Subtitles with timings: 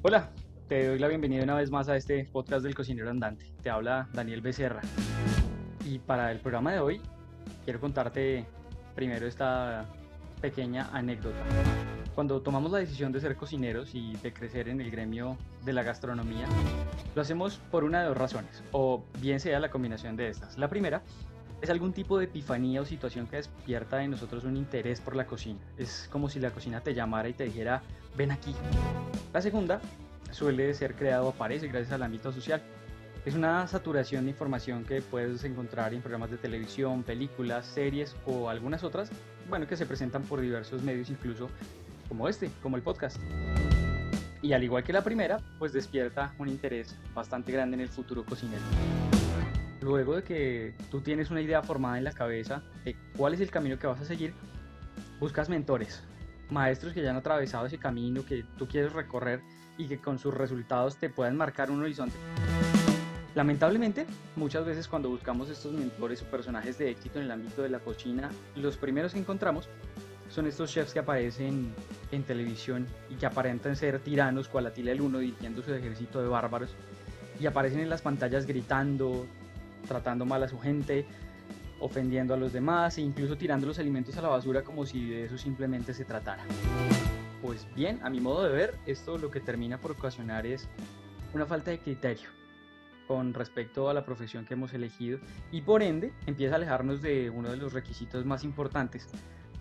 [0.00, 0.30] Hola,
[0.68, 3.52] te doy la bienvenida una vez más a este podcast del cocinero andante.
[3.64, 4.80] Te habla Daniel Becerra.
[5.84, 7.00] Y para el programa de hoy
[7.64, 8.46] quiero contarte
[8.94, 9.86] primero esta
[10.40, 11.40] pequeña anécdota.
[12.14, 15.82] Cuando tomamos la decisión de ser cocineros y de crecer en el gremio de la
[15.82, 16.46] gastronomía,
[17.16, 20.58] lo hacemos por una de dos razones, o bien sea la combinación de estas.
[20.58, 21.02] La primera
[21.60, 25.26] es algún tipo de epifanía o situación que despierta en nosotros un interés por la
[25.26, 25.58] cocina.
[25.76, 27.82] Es como si la cocina te llamara y te dijera,
[28.16, 28.54] ven aquí.
[29.32, 29.80] La segunda
[30.30, 32.62] suele ser creado o aparece gracias al ámbito social.
[33.24, 38.48] Es una saturación de información que puedes encontrar en programas de televisión, películas, series o
[38.48, 39.10] algunas otras,
[39.48, 41.50] bueno, que se presentan por diversos medios incluso
[42.08, 43.18] como este, como el podcast.
[44.40, 48.24] Y al igual que la primera, pues despierta un interés bastante grande en el futuro
[48.24, 48.62] cocinero.
[49.80, 53.50] Luego de que tú tienes una idea formada en la cabeza de cuál es el
[53.50, 54.34] camino que vas a seguir,
[55.20, 56.02] buscas mentores,
[56.50, 59.40] maestros que ya han atravesado ese camino que tú quieres recorrer
[59.76, 62.16] y que con sus resultados te puedan marcar un horizonte.
[63.36, 64.04] Lamentablemente,
[64.34, 67.78] muchas veces cuando buscamos estos mentores o personajes de éxito en el ámbito de la
[67.78, 69.68] cocina, los primeros que encontramos
[70.28, 71.72] son estos chefs que aparecen
[72.10, 76.26] en televisión y que aparentan ser tiranos, cual Atila el Uno dirigiendo su ejército de
[76.26, 76.74] bárbaros,
[77.38, 79.26] y aparecen en las pantallas gritando,
[79.88, 81.06] tratando mal a su gente,
[81.80, 85.24] ofendiendo a los demás e incluso tirando los alimentos a la basura como si de
[85.24, 86.44] eso simplemente se tratara.
[87.42, 90.68] Pues bien, a mi modo de ver, esto lo que termina por ocasionar es
[91.34, 92.28] una falta de criterio
[93.06, 95.18] con respecto a la profesión que hemos elegido
[95.50, 99.08] y por ende empieza a alejarnos de uno de los requisitos más importantes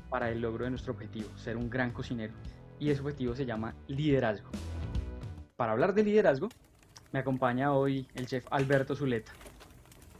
[0.10, 2.34] para el logro de nuestro objetivo, ser un gran cocinero.
[2.80, 4.50] Y ese objetivo se llama liderazgo.
[5.56, 6.50] Para hablar de liderazgo,
[7.12, 9.32] me acompaña hoy el chef Alberto Zuleta,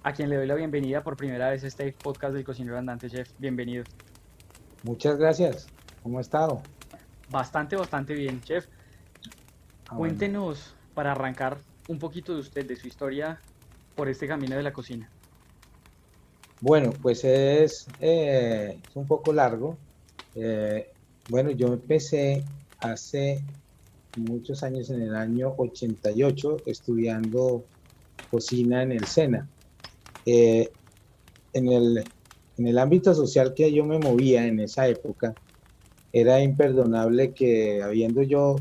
[0.08, 3.10] a quien le doy la bienvenida por primera vez a este podcast del cocinero andante,
[3.10, 3.30] chef.
[3.40, 3.84] Bienvenido.
[4.84, 5.68] Muchas gracias.
[6.02, 6.62] ¿Cómo ha estado?
[7.30, 8.68] Bastante, bastante bien, chef.
[9.90, 11.58] Ah, Cuéntenos, para arrancar,
[11.90, 13.42] un poquito de usted, de su historia
[13.98, 15.10] por este camino de la cocina.
[16.62, 19.76] Bueno, pues es, eh, un poco largo.
[20.36, 20.90] Eh,
[21.28, 22.46] bueno, yo empecé
[22.80, 23.44] hace
[24.16, 27.66] muchos años, en el año 88, estudiando
[28.32, 29.50] cocina en el SENA.
[30.30, 30.70] Eh,
[31.54, 32.04] en, el,
[32.58, 35.34] en el ámbito social que yo me movía en esa época,
[36.12, 38.58] era imperdonable que habiendo yo,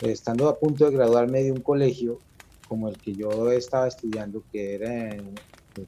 [0.00, 2.18] estando a punto de graduarme de un colegio
[2.66, 5.34] como el que yo estaba estudiando, que era en,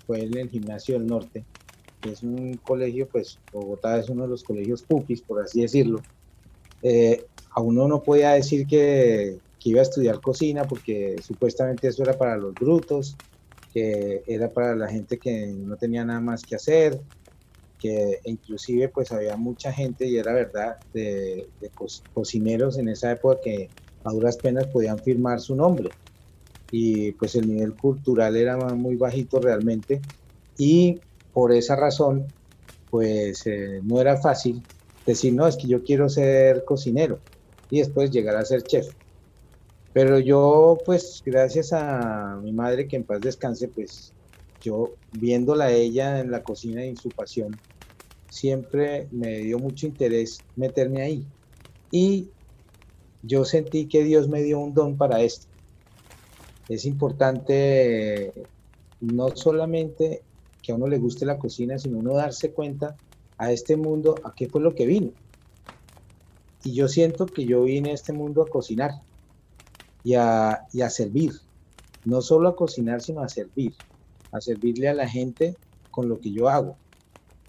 [0.06, 1.44] fue en el Gimnasio del Norte,
[2.00, 6.03] que es un colegio, pues Bogotá es uno de los colegios pupis, por así decirlo,
[6.83, 12.04] eh, a uno no podía decir que, que iba a estudiar cocina porque supuestamente eso
[12.04, 13.16] era para los brutos,
[13.75, 17.01] que era para la gente que no tenía nada más que hacer,
[17.81, 21.49] que inclusive pues había mucha gente, y era verdad, de,
[22.15, 23.69] cocineros en esa época que
[24.05, 25.91] a duras penas podían firmar su nombre.
[26.71, 30.01] Y pues el nivel cultural era muy bajito realmente.
[30.57, 31.01] Y
[31.33, 32.27] por esa razón,
[32.91, 34.63] pues eh, no era fácil
[35.05, 37.19] decir, no, es que yo quiero ser cocinero
[37.71, 38.95] y después llegar a ser chef.
[39.94, 44.12] Pero yo, pues, gracias a mi madre, que en paz descanse, pues,
[44.60, 47.56] yo viéndola a ella en la cocina y en su pasión,
[48.28, 51.25] siempre me dio mucho interés meterme ahí.
[51.93, 52.28] Y
[53.22, 55.47] yo sentí que Dios me dio un don para esto.
[56.69, 58.33] Es importante
[59.00, 60.22] no solamente
[60.60, 62.97] que a uno le guste la cocina, sino uno darse cuenta
[63.38, 65.12] a este mundo a qué fue lo que vino.
[66.65, 68.91] Y yo siento que yo vine a este mundo a cocinar
[70.04, 71.32] y a, y a servir.
[72.04, 73.75] No solo a cocinar, sino a servir.
[74.31, 75.56] A servirle a la gente
[75.91, 76.78] con lo que yo hago.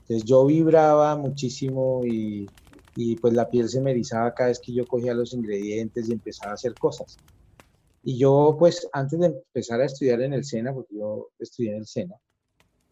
[0.07, 2.51] Entonces yo vibraba muchísimo y,
[2.95, 6.13] y, pues la piel se me erizaba cada vez que yo cogía los ingredientes y
[6.13, 7.19] empezaba a hacer cosas.
[8.03, 11.77] Y yo pues antes de empezar a estudiar en el SENA, porque yo estudié en
[11.77, 12.15] el SENA,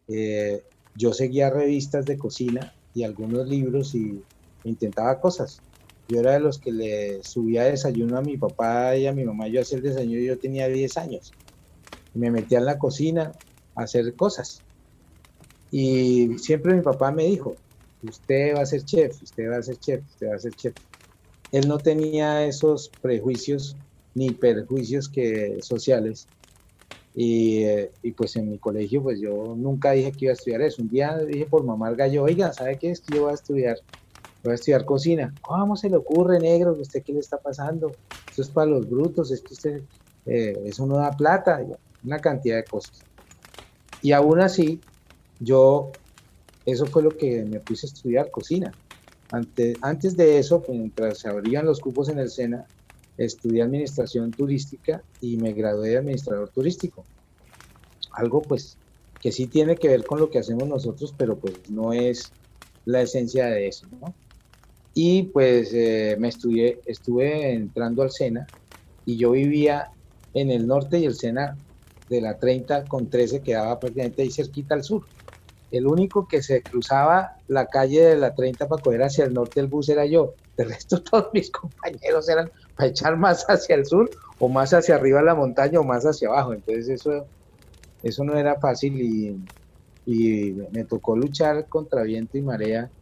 [0.08, 0.62] eh,
[0.94, 4.22] yo seguía revistas de cocina y algunos libros y
[4.64, 5.62] intentaba cosas.
[6.08, 9.48] Yo era de los que le subía desayuno a mi papá y a mi mamá.
[9.48, 11.34] Yo hacía el desayuno yo tenía 10 años.
[12.14, 13.32] Me metía en la cocina
[13.74, 14.62] a hacer cosas.
[15.70, 17.56] Y siempre mi papá me dijo,
[18.02, 20.76] usted va a ser chef, usted va a ser chef, usted va a ser chef.
[21.52, 23.76] Él no tenía esos prejuicios
[24.14, 26.28] ni perjuicios que sociales.
[27.14, 27.64] Y,
[28.02, 30.82] y, pues en mi colegio, pues yo nunca dije que iba a estudiar eso.
[30.82, 33.78] Un día dije por mamá gallo, oiga, ¿sabe qué es que yo voy a estudiar?
[34.44, 35.34] Voy a estudiar cocina.
[35.40, 36.72] ¿Cómo se le ocurre, negro?
[36.72, 37.92] ¿Usted qué le está pasando?
[38.30, 39.82] Eso es para los brutos, es que usted,
[40.26, 41.64] eh, eso no da plata,
[42.04, 43.00] una cantidad de cosas.
[44.02, 44.80] Y aún así,
[45.40, 45.92] yo,
[46.66, 48.72] eso fue lo que me puse a estudiar, cocina.
[49.30, 52.66] Antes, antes de eso, pues, mientras se abrían los cupos en el SENA,
[53.16, 57.04] estudié administración turística y me gradué de administrador turístico.
[58.12, 58.76] Algo pues
[59.20, 62.30] que sí tiene que ver con lo que hacemos nosotros, pero pues no es
[62.84, 64.14] la esencia de eso, ¿no?
[64.94, 68.48] Y pues eh, me estudié, estuve entrando al SENA
[69.04, 69.88] y yo vivía
[70.32, 71.58] en el norte y el SENA
[72.08, 75.08] de la 30 con 13 quedaba prácticamente ahí cerquita al sur.
[75.72, 79.58] El único que se cruzaba la calle de la 30 para coger hacia el norte
[79.60, 80.34] el bus era yo.
[80.56, 84.08] De resto todos mis compañeros eran para echar más hacia el sur
[84.38, 86.52] o más hacia arriba la montaña o más hacia abajo.
[86.52, 87.26] Entonces eso,
[88.02, 89.36] eso no era fácil y,
[90.06, 92.92] y me tocó luchar contra viento y marea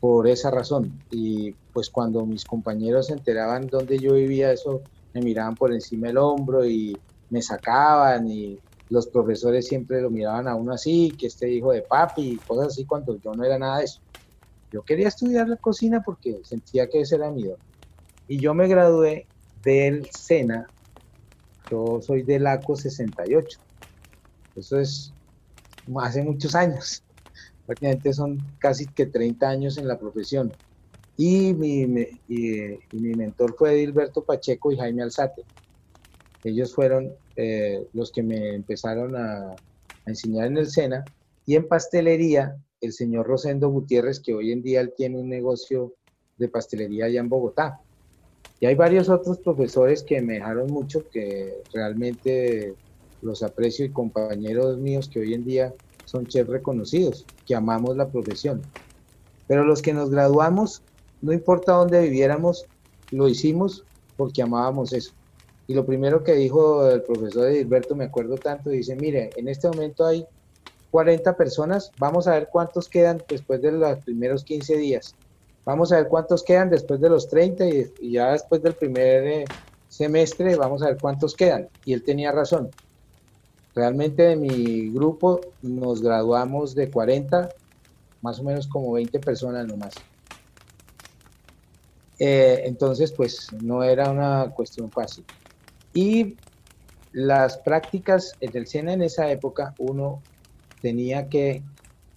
[0.00, 1.04] por esa razón.
[1.10, 4.82] Y pues cuando mis compañeros se enteraban dónde yo vivía, eso
[5.12, 6.98] me miraban por encima del hombro y
[7.28, 8.58] me sacaban y
[8.88, 12.68] los profesores siempre lo miraban a uno así, que este hijo de papi y cosas
[12.68, 14.00] así cuando yo no era nada de eso.
[14.72, 17.58] Yo quería estudiar la cocina porque sentía que ese era mi don.
[18.26, 19.28] Y yo me gradué
[19.62, 20.70] del SENA,
[21.70, 23.60] yo soy del ACO 68.
[24.56, 25.12] Eso es
[26.00, 27.04] hace muchos años.
[27.70, 30.52] Prácticamente son casi que 30 años en la profesión.
[31.16, 31.82] Y mi,
[32.28, 35.44] y, mi mentor fue Edilberto Pacheco y Jaime Alzate.
[36.42, 39.56] Ellos fueron eh, los que me empezaron a, a,
[40.06, 41.04] enseñar en el SENA.
[41.46, 45.94] Y en pastelería, el señor Rosendo Gutiérrez, que hoy en día él tiene un negocio
[46.38, 47.78] de pastelería allá en Bogotá.
[48.58, 52.74] Y hay varios otros profesores que me dejaron mucho, que realmente
[53.22, 55.72] los aprecio y compañeros míos que hoy en día
[56.10, 58.62] son chefs reconocidos, que amamos la profesión.
[59.46, 60.82] Pero los que nos graduamos,
[61.22, 62.66] no importa dónde viviéramos,
[63.12, 63.84] lo hicimos
[64.16, 65.12] porque amábamos eso.
[65.68, 69.68] Y lo primero que dijo el profesor Edilberto, me acuerdo tanto, dice, mire, en este
[69.68, 70.26] momento hay
[70.90, 75.14] 40 personas, vamos a ver cuántos quedan después de los primeros 15 días.
[75.64, 79.44] Vamos a ver cuántos quedan después de los 30 y, ya después del primer eh,
[79.88, 81.68] semestre vamos a ver cuántos quedan.
[81.84, 82.70] Y él tenía razón.
[83.74, 87.48] Realmente de mi grupo nos graduamos de 40,
[88.22, 89.94] más o menos como 20 personas nomás.
[92.18, 95.24] Eh, entonces, pues no era una cuestión fácil.
[95.94, 96.36] Y
[97.12, 100.22] las prácticas en el SENA en esa época, uno
[100.82, 101.62] tenía que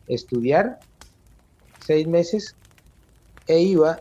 [0.07, 0.79] estudiar
[1.79, 2.55] seis meses
[3.47, 3.99] e iba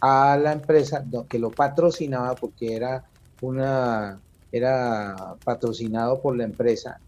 [0.00, 3.04] a la empresa que lo patrocinaba porque era
[3.40, 4.20] una
[4.56, 7.00] era patrocinado por la empresa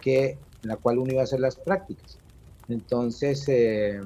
[0.00, 2.18] que la cual uno iba a hacer las prácticas.
[2.68, 4.00] Entonces, eh,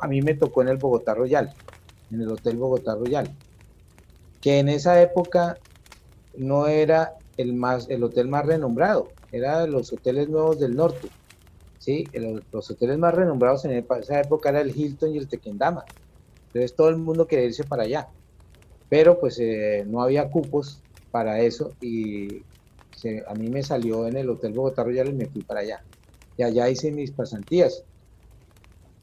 [0.00, 1.54] a mí me tocó en el Bogotá Royal,
[2.10, 3.32] en el Hotel Bogotá Royal,
[4.40, 5.56] que en esa época
[6.36, 11.08] no era el, más, el hotel más renombrado, era los hoteles nuevos del norte.
[11.78, 12.04] ¿sí?
[12.52, 15.84] los hoteles más renombrados en esa época era el Hilton y el Tequendama.
[16.48, 18.08] Entonces todo el mundo quería irse para allá.
[18.88, 20.80] Pero pues eh, no había cupos
[21.12, 22.46] para eso y
[23.26, 25.84] a mí me salió en el Hotel Bogotá Royal y me fui para allá.
[26.36, 27.84] Y allá hice mis pasantías.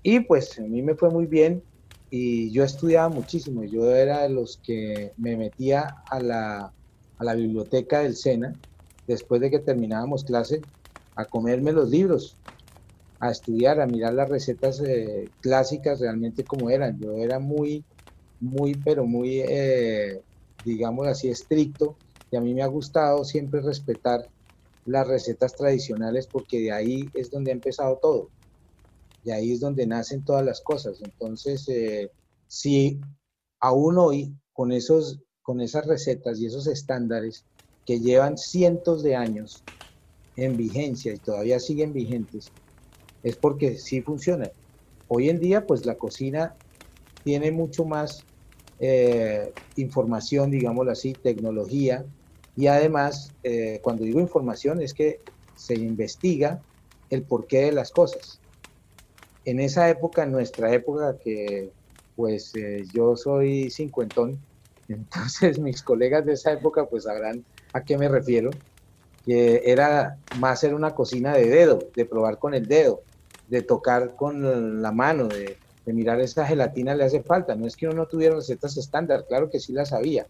[0.04, 1.64] Y pues a mí me fue muy bien
[2.10, 3.64] y yo estudiaba muchísimo.
[3.66, 6.74] Yo era de los que me metía a la,
[7.18, 8.60] a la biblioteca del SENA
[9.08, 10.66] después de que terminábamos clase
[11.16, 12.40] a comerme los libros,
[13.20, 17.00] a estudiar, a mirar las recetas eh, clásicas realmente como eran.
[17.00, 17.86] Yo era muy,
[18.40, 20.24] muy, pero muy eh,
[20.64, 22.00] digamos así, estricto
[22.32, 24.30] y a mí me ha gustado siempre respetar
[24.86, 28.32] las recetas tradicionales porque de ahí es donde ha empezado todo.
[29.24, 31.02] Y ahí es donde nacen todas las cosas.
[31.02, 32.12] Entonces, eh,
[32.48, 33.00] si
[33.60, 37.46] aún hoy con, esos, con esas recetas y esos estándares
[37.86, 39.66] que llevan cientos de años
[40.36, 42.54] en vigencia y todavía siguen vigentes,
[43.24, 44.50] es porque sí funciona.
[45.08, 46.56] Hoy en día, pues la cocina
[47.24, 48.29] tiene mucho más
[48.80, 52.06] eh, información, digámoslo así, tecnología,
[52.56, 55.22] y además, eh, cuando digo información, es que
[55.56, 56.62] se investiga
[57.10, 58.42] el porqué de las cosas.
[59.46, 61.72] En esa época, en nuestra época, que
[62.16, 64.40] pues eh, yo soy cincuentón,
[64.90, 68.50] entonces mis colegas de esa época pues sabrán a qué me refiero,
[69.26, 73.04] que era más ser una cocina de dedo, de probar con el dedo,
[73.48, 75.58] de tocar con la mano, de
[75.90, 77.56] de mirar esta gelatina le hace falta.
[77.56, 80.28] No es que uno no tuviera recetas estándar, claro que sí las había,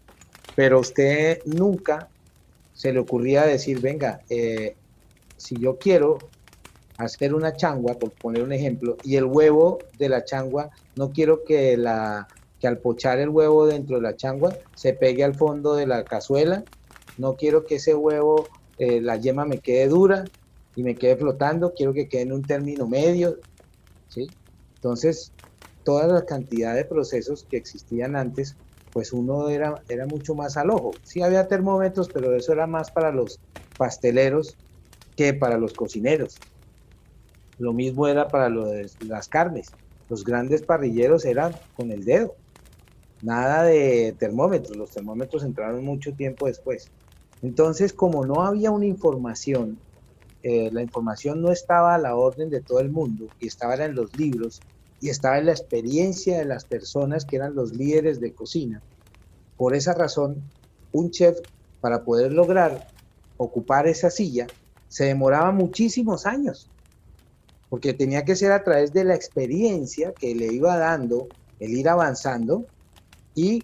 [0.56, 2.08] pero usted nunca
[2.72, 4.74] se le ocurría decir, venga, eh,
[5.36, 6.16] si yo quiero
[6.96, 11.44] hacer una changua, por poner un ejemplo, y el huevo de la changua, no quiero
[11.44, 12.26] que, la,
[12.58, 16.04] que al pochar el huevo dentro de la changua se pegue al fondo de la
[16.04, 16.64] cazuela,
[17.18, 18.48] no quiero que ese huevo,
[18.78, 20.24] eh, la yema me quede dura
[20.74, 23.36] y me quede flotando, quiero que quede en un término medio,
[24.08, 24.26] ¿sí?
[24.76, 25.32] Entonces,
[25.90, 28.56] toda la cantidad de procesos que existían antes
[28.92, 31.00] pues uno era, era mucho más al ojo.
[31.02, 33.40] Sí había termómetros, pero eso era más para los
[33.76, 34.56] pasteleros
[35.16, 36.40] que para los cocineros.
[37.58, 38.48] Lo mismo era para
[39.00, 39.74] las carnes.
[40.08, 42.36] Los grandes parrilleros eran con el dedo.
[43.20, 44.76] Nada de termómetros.
[44.76, 46.92] Los termómetros entraron mucho tiempo después.
[47.42, 49.80] Entonces, como no había una información,
[50.42, 53.96] eh, la información no estaba a la orden de todo el mundo y estaba en
[53.96, 54.62] los libros
[55.00, 58.82] y estaba en la experiencia de las personas que eran los líderes de cocina.
[59.56, 60.42] Por esa razón,
[60.92, 61.38] un chef,
[61.80, 62.88] para poder lograr
[63.36, 64.46] ocupar esa silla,
[64.88, 66.68] se demoraba muchísimos años,
[67.70, 71.28] porque tenía que ser a través de la experiencia que le iba dando
[71.58, 72.66] el ir avanzando
[73.34, 73.62] y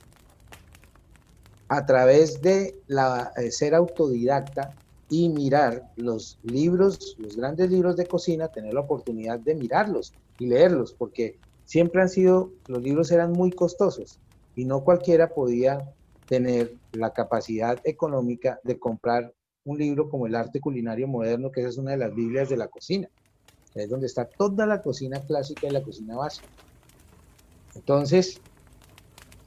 [1.69, 4.75] a través de la, eh, ser autodidacta
[5.09, 10.47] y mirar los libros, los grandes libros de cocina, tener la oportunidad de mirarlos y
[10.47, 14.21] leerlos, porque siempre han sido, los libros eran muy costosos
[14.55, 15.81] y no cualquiera podía
[16.29, 19.33] tener la capacidad económica de comprar
[19.65, 22.57] un libro como El arte culinario moderno, que esa es una de las Biblias de
[22.57, 23.09] la cocina,
[23.75, 26.49] es donde está toda la cocina clásica y la cocina básica.
[27.75, 28.41] Entonces,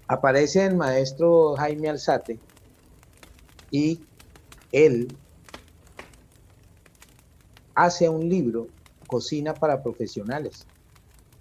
[0.08, 2.39] aparece el maestro Jaime Alzate
[3.72, 4.00] y
[4.72, 5.08] él
[7.76, 8.68] hace un libro,
[9.08, 10.68] Cocina para Profesionales.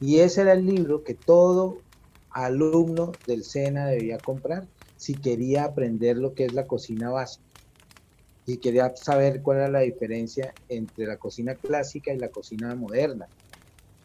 [0.00, 1.82] Y ese era el libro que todo
[2.30, 7.44] alumno del SENA debía comprar si quería aprender lo que es la cocina básica.
[8.46, 13.28] Si quería saber cuál era la diferencia entre la cocina clásica y la cocina moderna.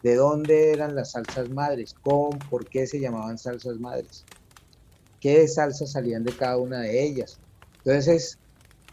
[0.02, 4.26] De dónde eran las salsas madres, cómo, por qué se llamaban salsas madres,
[5.18, 7.40] qué salsas salían de cada una de ellas.
[7.84, 8.38] Entonces,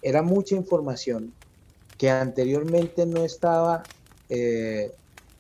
[0.02, 1.36] era mucha información
[2.02, 3.86] que anteriormente no estaba,
[4.28, 4.92] eh,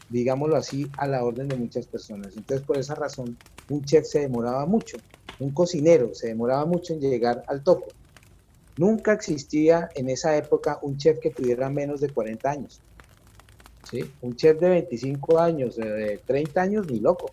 [0.07, 2.37] digámoslo así, a la orden de muchas personas.
[2.37, 3.35] Entonces, por esa razón,
[3.67, 4.99] un chef se demoraba mucho,
[5.39, 7.87] un cocinero se demoraba mucho en llegar al topo.
[8.77, 12.79] Nunca existía en esa época un chef que tuviera menos de 40 años.
[13.81, 14.13] ¿sí?
[14.21, 17.31] Un chef de 25 años, de 30 años, ni loco.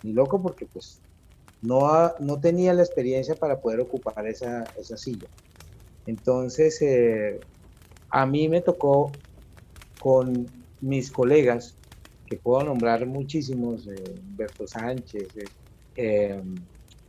[0.00, 0.98] Ni loco porque pues
[1.60, 5.28] no, no tenía la experiencia para poder ocupar esa, esa silla.
[6.06, 7.38] Entonces, eh,
[8.12, 9.10] a mí me tocó
[9.98, 10.46] con
[10.82, 11.74] mis colegas,
[12.26, 13.94] que puedo nombrar muchísimos, eh,
[14.28, 15.48] Humberto Sánchez, eh,
[15.96, 16.54] em,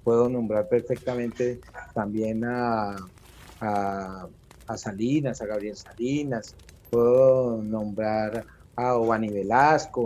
[0.04, 1.60] puedo nombrar perfectamente
[1.94, 2.96] también a,
[4.76, 6.56] Salinas, a Gabriel Salinas,
[6.90, 8.46] puedo nombrar
[8.76, 10.06] a Obani Velasco,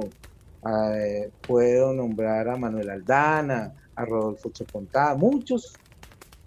[0.68, 5.74] eh, puedo nombrar a Manuel Aldana, a Rodolfo Chopontada, muchos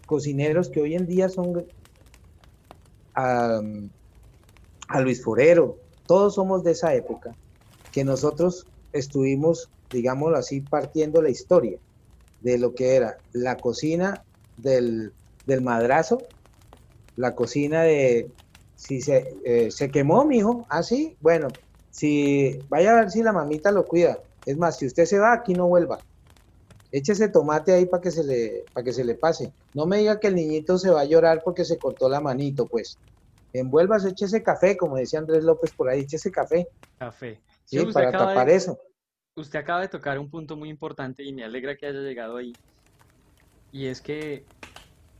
[0.06, 1.64] cocineros que hoy en día son
[4.90, 7.34] a Luis Forero, todos somos de esa época,
[7.92, 11.78] que nosotros estuvimos, digámoslo así, partiendo la historia
[12.40, 14.24] de lo que era la cocina
[14.56, 15.12] del,
[15.62, 16.18] madrazo,
[17.16, 18.30] la cocina de,
[18.74, 21.48] si se, eh, se quemó, mijo, ah, sí, bueno,
[21.90, 24.18] si vaya a ver si la mamita lo cuida.
[24.46, 25.98] Es más, si usted se va, aquí no vuelva.
[26.92, 29.52] Échese tomate ahí para que se le, para que se le pase.
[29.74, 32.66] No me diga que el niñito se va a llorar porque se cortó la manito,
[32.66, 32.98] pues
[33.52, 36.66] envuelvas, ese café, como decía Andrés López por ahí, ese café.
[36.98, 37.40] Café.
[37.64, 38.78] Sí, para tapar eso.
[39.36, 42.52] Usted acaba de tocar un punto muy importante y me alegra que haya llegado ahí.
[43.72, 44.44] Y es que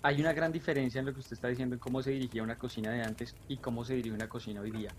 [0.03, 2.57] hay una gran diferencia en lo que usted está diciendo en cómo se dirigía una
[2.57, 4.91] cocina de antes y cómo se dirige una cocina hoy día.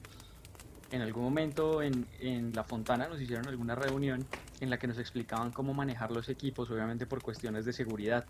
[0.92, 4.26] En algún momento en, en La Fontana nos hicieron alguna reunión
[4.60, 8.26] en la que nos explicaban cómo manejar los equipos, obviamente por cuestiones de seguridad.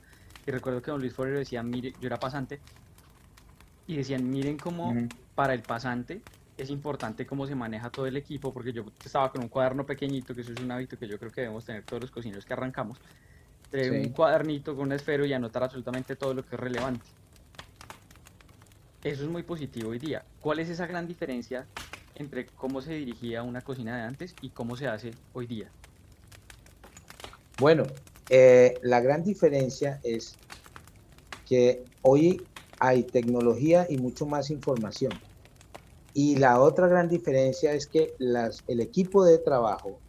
[0.45, 2.61] Y recuerdo que don Luis Forero decía, mire, yo era pasante,
[3.87, 4.93] y decían, miren cómo
[5.35, 6.21] para el pasante
[6.57, 10.35] es importante cómo se maneja todo el equipo, porque yo estaba con un cuaderno pequeñito,
[10.35, 12.53] que eso es un hábito que yo creo que debemos tener todos los cocineros que
[12.53, 12.99] arrancamos,
[13.71, 17.05] de un cuadernito con un esfero y anotar absolutamente todo lo que es relevante.
[19.03, 20.23] Eso es muy positivo hoy día.
[20.39, 21.65] ¿Cuál es esa gran diferencia
[22.15, 25.71] entre cómo se dirigía una cocina de antes y cómo se hace hoy día?
[27.57, 27.83] Bueno,
[28.29, 30.35] eh, la gran diferencia es
[31.47, 32.41] que hoy
[32.81, 35.13] hay tecnología y mucho más información.
[36.15, 39.99] Y la otra gran diferencia es que las, el equipo de trabajo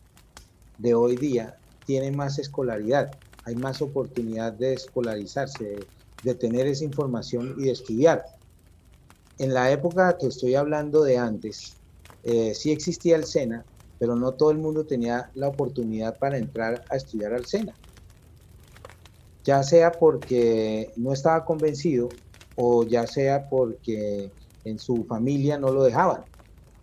[0.79, 3.13] de hoy día tiene más escolaridad,
[3.45, 5.81] hay más oportunidad de escolarizarse,
[6.23, 8.25] de, tener esa información y de estudiar.
[9.37, 11.77] En la época que estoy hablando de antes,
[12.25, 13.67] eh, sí existía el SENA,
[13.99, 17.75] pero no todo el mundo tenía la oportunidad para entrar a estudiar al SENA.
[19.45, 22.09] Ya sea porque no estaba convencido
[22.55, 24.33] o ya sea porque
[24.65, 26.25] en su familia no lo dejaban,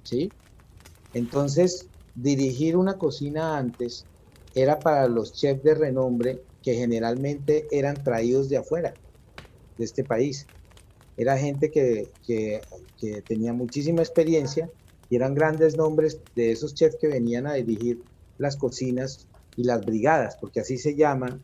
[0.04, 0.34] ¿sí?
[1.14, 4.08] Entonces, dirigir una cocina antes
[4.54, 8.98] era para los chefs de renombre que generalmente eran traídos de afuera,
[9.78, 10.48] de este país.
[11.16, 12.64] Era gente que, que,
[13.28, 14.70] tenía muchísima experiencia
[15.10, 18.04] y eran grandes nombres de esos chefs que venían a dirigir
[18.38, 21.42] las cocinas y las brigadas, porque así se llama,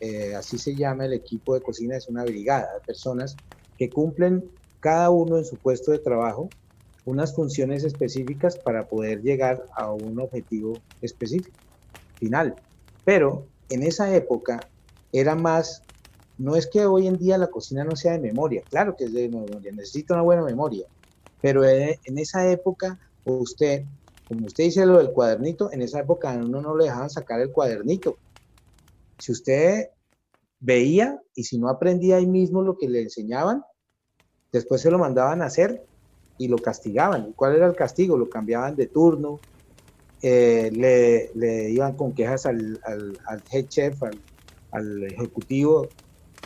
[0.00, 3.38] eh, así se llama el equipo de cocina, es una brigada de personas
[3.78, 4.44] que cumplen
[4.80, 6.48] cada uno en su puesto de trabajo
[7.04, 11.56] unas funciones específicas para poder llegar a un objetivo específico,
[12.18, 12.54] final.
[13.04, 14.66] Pero en esa época
[15.12, 15.82] era más,
[16.38, 19.12] no es que hoy en día la cocina no sea de memoria, claro que es
[19.12, 20.86] de memoria, necesita una buena memoria,
[21.40, 23.84] pero en esa época usted,
[24.26, 27.40] como usted dice lo del cuadernito, en esa época a uno no le dejaban sacar
[27.40, 28.16] el cuadernito.
[29.18, 29.90] Si usted
[30.60, 33.62] veía y si no aprendía ahí mismo lo que le enseñaban,
[34.52, 35.84] después se lo mandaban a hacer
[36.38, 37.32] y lo castigaban.
[37.32, 38.16] ¿Cuál era el castigo?
[38.16, 39.40] Lo cambiaban de turno,
[40.22, 42.80] eh, le, iban con quejas al,
[43.52, 44.02] head chef,
[44.70, 45.88] al, ejecutivo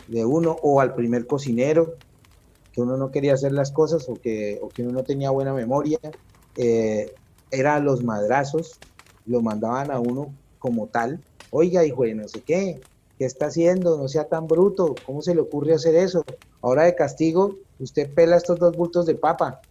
[0.07, 1.95] de uno o al primer cocinero,
[2.73, 5.53] que uno no quería hacer las cosas o que, o que uno no tenía buena
[5.53, 5.99] memoria.
[6.57, 7.13] Eh,
[7.51, 8.79] era los madrazos,
[9.25, 11.19] lo mandaban a uno como tal.
[11.51, 12.81] Oiga, hijo de no sé qué,
[13.19, 13.97] ¿qué está haciendo?
[13.97, 16.23] No sea tan bruto, ¿cómo se le ocurre hacer eso?
[16.61, 19.61] Ahora de castigo, usted pela estos dos bultos de papa.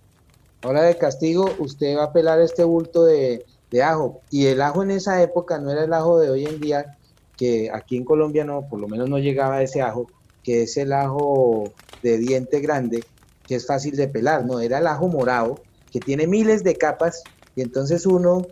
[0.62, 3.44] Ahora de castigo, usted va a pelar este bulto de,
[3.82, 4.20] ajo.
[4.30, 6.98] Y el ajo en esa época no era el ajo de hoy en día,
[7.38, 10.10] que aquí en Colombia no, por lo menos no llegaba ese ajo,
[10.42, 13.02] que es el ajo de diente grande,
[13.46, 17.22] que es fácil de pelar, no, era el ajo morado, que tiene miles de capas,
[17.54, 18.46] y entonces uno,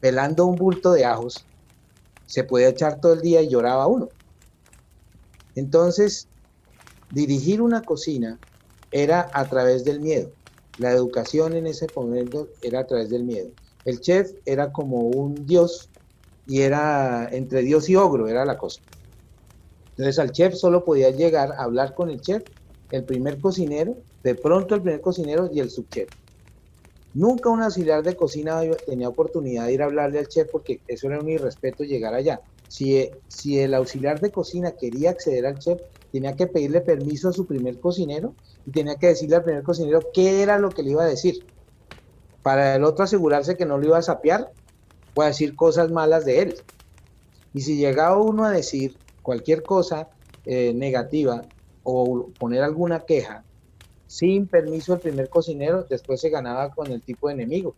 [0.00, 1.44] pelando un bulto de ajos,
[2.24, 4.08] se podía echar todo el día y lloraba uno.
[5.54, 6.28] Entonces,
[7.10, 8.40] dirigir una cocina
[8.90, 10.32] era a través del miedo.
[10.76, 13.50] La educación en ese momento era a través del miedo.
[13.84, 15.90] El chef era como un dios
[16.46, 18.80] y era entre dios y ogro, era la cosa.
[19.96, 22.42] Entonces al chef solo podía llegar a hablar con el chef,
[22.90, 26.08] el primer cocinero, de pronto el primer cocinero y el subchef.
[27.12, 31.06] Nunca un auxiliar de cocina tenía oportunidad de ir a hablarle al chef porque eso
[31.08, 32.40] era un irrespeto llegar allá.
[32.70, 35.80] Si, si el auxiliar de cocina quería acceder al chef,
[36.12, 38.32] tenía que pedirle permiso a su primer cocinero
[38.64, 41.44] y tenía que decirle al primer cocinero qué era lo que le iba a decir.
[42.44, 44.52] Para el otro asegurarse que no lo iba a sapear
[45.14, 46.54] o a decir cosas malas de él.
[47.52, 50.08] Y si llegaba uno a decir cualquier cosa
[50.44, 51.42] eh, negativa
[51.82, 53.42] o poner alguna queja
[54.06, 57.74] sin permiso del primer cocinero, después se ganaba con el tipo de enemigo.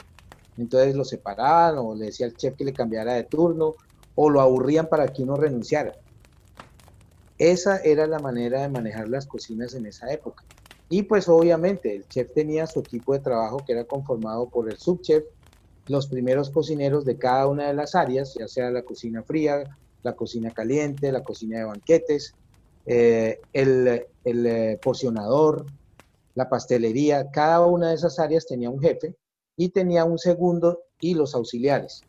[0.59, 3.74] Entonces lo separaban o le decía al chef que le cambiara de turno
[4.14, 5.94] o lo aburrían para que uno renunciara.
[7.38, 10.44] Esa era la manera de manejar las cocinas en esa época.
[10.88, 14.77] Y pues obviamente el chef tenía su equipo de trabajo que era conformado por el
[14.77, 15.25] subchef,
[15.88, 19.64] los primeros cocineros de cada una de las áreas, ya sea la cocina fría,
[20.03, 22.35] la cocina caliente, la cocina de banquetes,
[22.85, 25.66] eh, el, el eh, porcionador,
[26.35, 29.16] la pastelería, cada una de esas áreas tenía un jefe
[29.57, 32.07] y tenía un segundo y los auxiliares.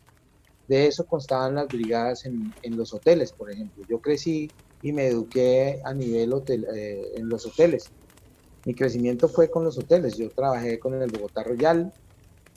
[0.67, 3.83] De eso constaban las brigadas en, en los hoteles, por ejemplo.
[3.89, 4.51] Yo crecí
[4.83, 7.91] y me eduqué a nivel hotel, eh, en los hoteles.
[8.65, 10.17] Mi crecimiento fue con los hoteles.
[10.17, 11.93] Yo trabajé con el Bogotá Royal,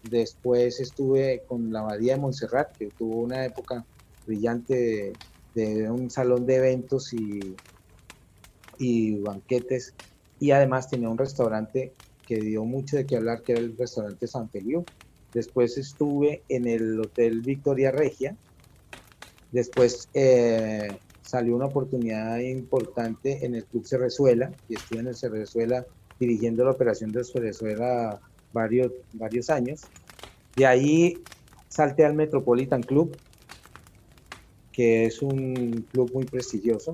[0.02, 3.86] después estuve con la Abadía de Montserrat, que tuvo una época
[4.24, 5.12] brillante
[5.54, 7.56] de, un salón de eventos y,
[8.78, 9.94] y banquetes,
[10.38, 14.26] y además tenía un restaurante que dio mucho de qué hablar, que era el restaurante
[14.26, 14.84] San Feliu.
[15.36, 18.34] Después estuve en el Hotel Victoria Regia.
[19.52, 25.84] Después eh, salió una oportunidad importante en el Club Cerrezuela y estuve en el Cerrezuela
[26.18, 28.18] dirigiendo la operación de Cerrezuela
[28.54, 29.82] varios, varios años.
[30.56, 31.18] De ahí
[31.68, 33.14] salté al Metropolitan Club,
[34.72, 36.92] que es un club muy prestigioso.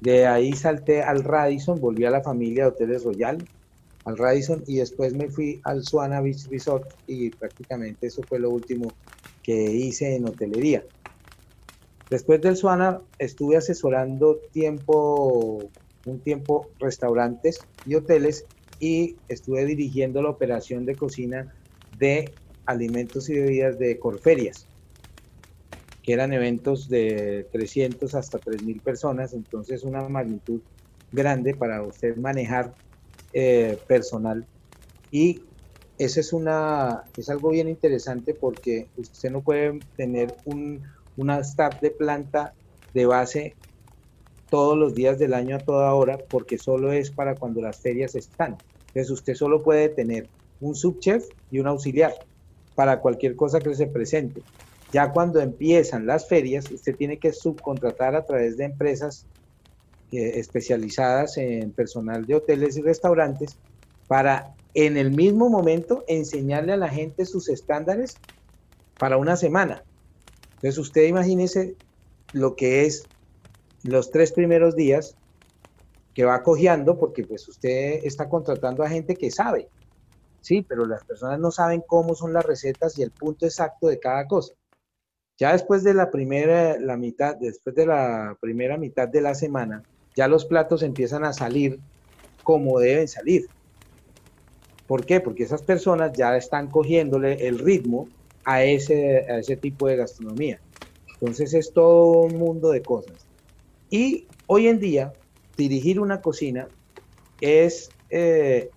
[0.00, 3.38] De ahí salté al Radisson, volví a la familia de Hoteles Royal,
[4.08, 8.50] al Radisson, y después me fui al Suana Beach Resort y prácticamente eso fue lo
[8.50, 8.90] último
[9.42, 10.82] que hice en hotelería.
[12.08, 15.70] Después del Suana estuve asesorando tiempo,
[16.06, 18.46] un tiempo restaurantes y hoteles
[18.80, 21.54] y estuve dirigiendo la operación de cocina
[21.98, 22.32] de
[22.64, 24.66] alimentos y bebidas de Corferias,
[26.02, 30.60] que eran eventos de 300 hasta 3.000 personas, entonces una magnitud
[31.12, 32.74] grande para usted manejar
[33.32, 34.46] eh, personal.
[35.10, 35.42] Y
[35.98, 40.82] eso es, una, es algo bien interesante porque usted no puede tener un,
[41.16, 42.54] una staff de planta
[42.94, 43.56] de base
[44.48, 48.14] todos los días del año a toda hora porque solo es para cuando las ferias
[48.14, 48.58] están.
[48.88, 52.14] Entonces usted solo puede tener un subchef y un auxiliar
[52.74, 54.42] para cualquier cosa que se presente.
[54.90, 59.26] Ya cuando empiezan las ferias, usted tiene que subcontratar a través de empresas
[60.10, 63.58] especializadas en personal de hoteles y restaurantes
[64.06, 68.16] para en el mismo momento enseñarle a la gente sus estándares
[68.98, 69.82] para una semana.
[70.56, 71.76] Entonces usted imagínese
[72.32, 73.06] lo que es
[73.84, 75.16] los tres primeros días
[76.14, 79.68] que va cojeando porque pues usted está contratando a gente que sabe,
[80.40, 84.00] sí, pero las personas no saben cómo son las recetas y el punto exacto de
[84.00, 84.54] cada cosa.
[85.38, 89.84] Ya después de la primera, la mitad, después de la primera mitad de la semana,
[90.16, 91.78] ya los platos empiezan a salir
[92.42, 93.46] como deben salir.
[94.86, 95.20] ¿Por qué?
[95.20, 98.08] Porque esas personas ya están cogiéndole el ritmo
[98.44, 100.60] a ese, a ese tipo de gastronomía.
[101.20, 103.26] Entonces es todo un mundo de cosas.
[103.90, 105.12] Y hoy en día,
[105.56, 106.68] dirigir una cocina
[107.40, 108.70] es, eh,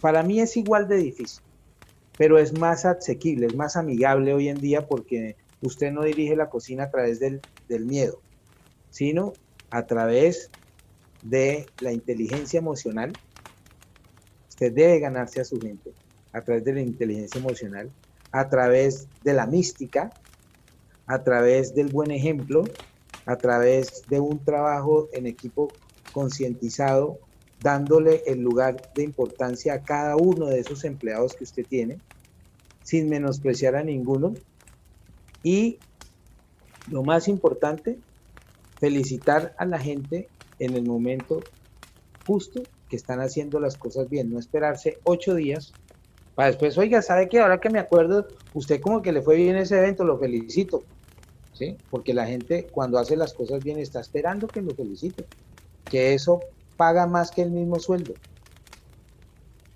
[0.00, 1.42] para mí es igual de difícil,
[2.16, 6.48] pero es más asequible, es más amigable hoy en día porque usted no dirige la
[6.48, 8.20] cocina a través del, miedo,
[8.90, 9.32] sino
[9.70, 10.50] a través
[11.22, 13.16] de la inteligencia emocional.
[14.48, 15.92] Usted debe ganarse a su gente
[16.32, 17.90] a través de la inteligencia emocional,
[18.32, 20.12] a través de la mística,
[21.06, 22.70] a través del buen ejemplo,
[23.26, 25.72] a través de un trabajo en equipo
[26.12, 27.18] concientizado,
[27.58, 32.00] dándole el lugar de importancia a cada uno de esos empleados que usted tiene,
[32.82, 34.36] sin menospreciar a ninguno,
[35.42, 35.78] y
[36.86, 37.98] lo más importante,
[38.80, 41.40] felicitar a la gente en el momento
[42.26, 45.72] justo que están haciendo las cosas bien, no esperarse ocho días
[46.34, 47.40] para después, oiga, ¿sabe qué?
[47.40, 50.82] Ahora que me acuerdo, usted como que le fue bien ese evento, lo felicito,
[51.52, 51.76] ¿sí?
[51.90, 55.26] Porque la gente cuando hace las cosas bien está esperando que lo felicite,
[55.84, 56.40] que eso
[56.76, 58.14] paga más que el mismo sueldo.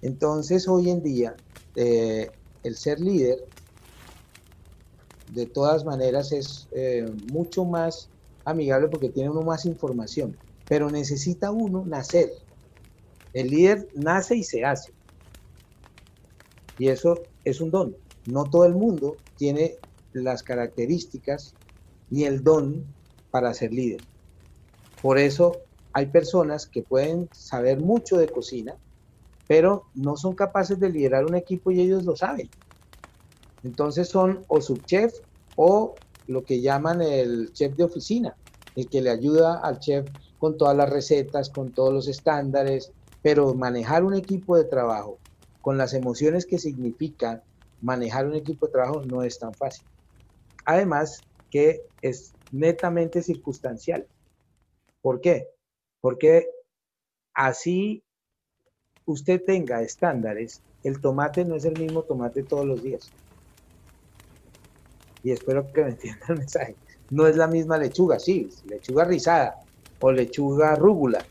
[0.00, 1.34] Entonces, hoy en día,
[1.76, 2.30] eh,
[2.62, 3.44] el ser líder
[5.32, 8.08] de todas maneras es eh, mucho más
[8.44, 10.36] amigable porque tiene uno más información,
[10.68, 12.30] pero necesita uno nacer.
[13.32, 14.92] El líder nace y se hace.
[16.78, 17.96] Y eso es un don.
[18.26, 19.76] No todo el mundo tiene
[20.12, 21.54] las características
[22.10, 22.84] ni el don
[23.30, 24.00] para ser líder.
[25.02, 25.58] Por eso
[25.92, 28.74] hay personas que pueden saber mucho de cocina,
[29.46, 32.48] pero no son capaces de liderar un equipo y ellos lo saben.
[33.62, 35.12] Entonces son o subchef
[35.56, 35.94] o
[36.26, 38.36] lo que llaman el chef de oficina,
[38.76, 40.08] el que le ayuda al chef
[40.38, 45.18] con todas las recetas, con todos los estándares, pero manejar un equipo de trabajo
[45.60, 47.42] con las emociones que significa
[47.80, 49.86] manejar un equipo de trabajo no es tan fácil.
[50.64, 54.06] Además que es netamente circunstancial.
[55.00, 55.48] ¿Por qué?
[56.00, 56.48] Porque
[57.32, 58.02] así
[59.06, 63.10] usted tenga estándares, el tomate no es el mismo tomate todos los días
[65.24, 66.76] y espero que me entiendan el mensaje.
[67.10, 69.56] No es la misma lechuga, sí, lechuga rizada
[70.00, 71.24] o lechuga rúgula,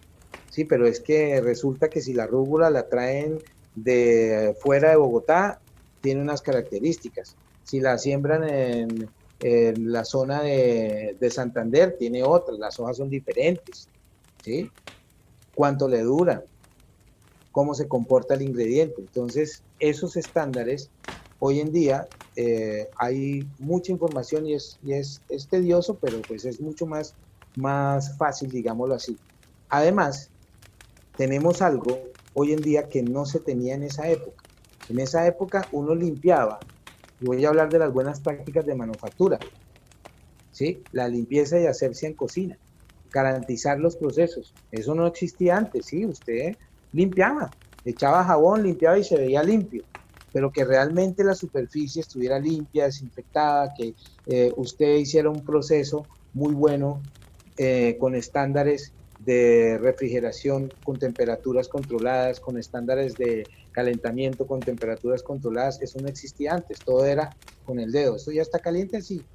[0.49, 3.39] sí, pero es que resulta que si la rúgula la traen
[3.75, 5.59] de fuera de Bogotá,
[6.01, 7.35] tiene unas características.
[7.63, 13.89] Si la siembran en, la zona de, de, Santander, tiene otras, las hojas son diferentes,
[14.41, 14.71] ¿sí?
[15.53, 16.43] ¿Cuánto le dura?
[17.51, 18.95] ¿Cómo se comporta el ingrediente?
[18.99, 20.89] Entonces, esos estándares
[21.39, 24.79] hoy en día eh, hay mucha información y, es,
[25.29, 27.13] es, tedioso, pero pues es mucho más,
[27.55, 29.17] más fácil, digámoslo así.
[29.69, 30.29] Además,
[31.15, 31.99] tenemos algo
[32.33, 34.43] hoy en día que no se tenía en esa época.
[34.89, 36.59] En esa época uno limpiaba,
[37.21, 39.39] y voy a hablar de las buenas prácticas de manufactura,
[40.51, 40.81] ¿sí?
[40.91, 42.57] la limpieza y hacerse en cocina,
[43.11, 44.53] garantizar los procesos.
[44.71, 46.05] Eso no existía antes, ¿sí?
[46.05, 46.57] usted
[46.91, 47.51] limpiaba,
[47.85, 49.83] echaba jabón, limpiaba y se veía limpio
[50.33, 53.93] pero que realmente la superficie estuviera limpia, desinfectada, que
[54.25, 57.03] eh, usted hiciera un proceso muy bueno
[57.55, 65.81] eh, con estándares de refrigeración con temperaturas controladas, con estándares de calentamiento con temperaturas controladas,
[65.81, 69.25] eso no existía antes, todo era con el dedo, eso ya está caliente, sí.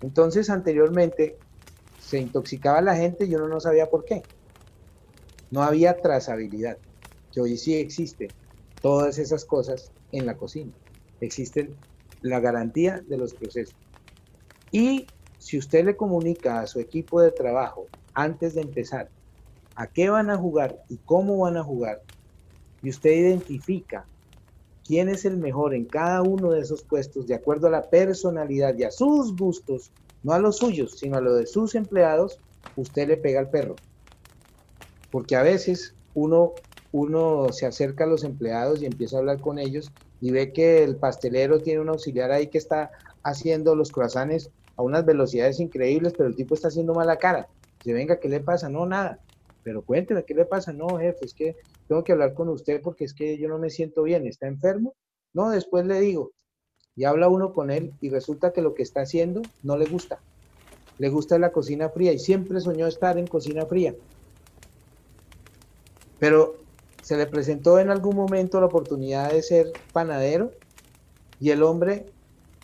[0.00, 1.36] Entonces anteriormente
[1.98, 4.24] se intoxicaba la gente y uno no sabía por qué.
[5.50, 6.78] No había trazabilidad,
[7.30, 8.32] que hoy sí existe
[8.82, 10.72] todas esas cosas en la cocina.
[11.20, 11.74] Existen
[12.20, 13.76] la garantía de los procesos.
[14.70, 19.10] Y si usted le comunica a su equipo de trabajo antes de empezar
[19.74, 22.02] a qué van a jugar y cómo van a jugar,
[22.82, 24.06] y usted identifica
[24.84, 28.76] quién es el mejor en cada uno de esos puestos de acuerdo a la personalidad
[28.76, 29.92] y a sus gustos,
[30.22, 32.40] no a los suyos, sino a los de sus empleados,
[32.76, 33.76] usted le pega al perro.
[35.10, 36.52] Porque a veces uno
[36.92, 40.84] uno se acerca a los empleados y empieza a hablar con ellos y ve que
[40.84, 42.90] el pastelero tiene un auxiliar ahí que está
[43.22, 47.48] haciendo los croissants a unas velocidades increíbles, pero el tipo está haciendo mala cara.
[47.78, 48.68] Dice, venga, ¿qué le pasa?
[48.68, 49.18] No, nada.
[49.64, 50.72] Pero cuénteme, ¿qué le pasa?
[50.72, 51.56] No, jefe, es que
[51.88, 54.26] tengo que hablar con usted porque es que yo no me siento bien.
[54.26, 54.94] ¿Está enfermo?
[55.32, 56.32] No, después le digo.
[56.94, 60.20] Y habla uno con él y resulta que lo que está haciendo no le gusta.
[60.98, 63.94] Le gusta la cocina fría y siempre soñó estar en cocina fría.
[66.18, 66.61] Pero
[67.02, 70.52] se le presentó en algún momento la oportunidad de ser panadero
[71.40, 72.06] y el hombre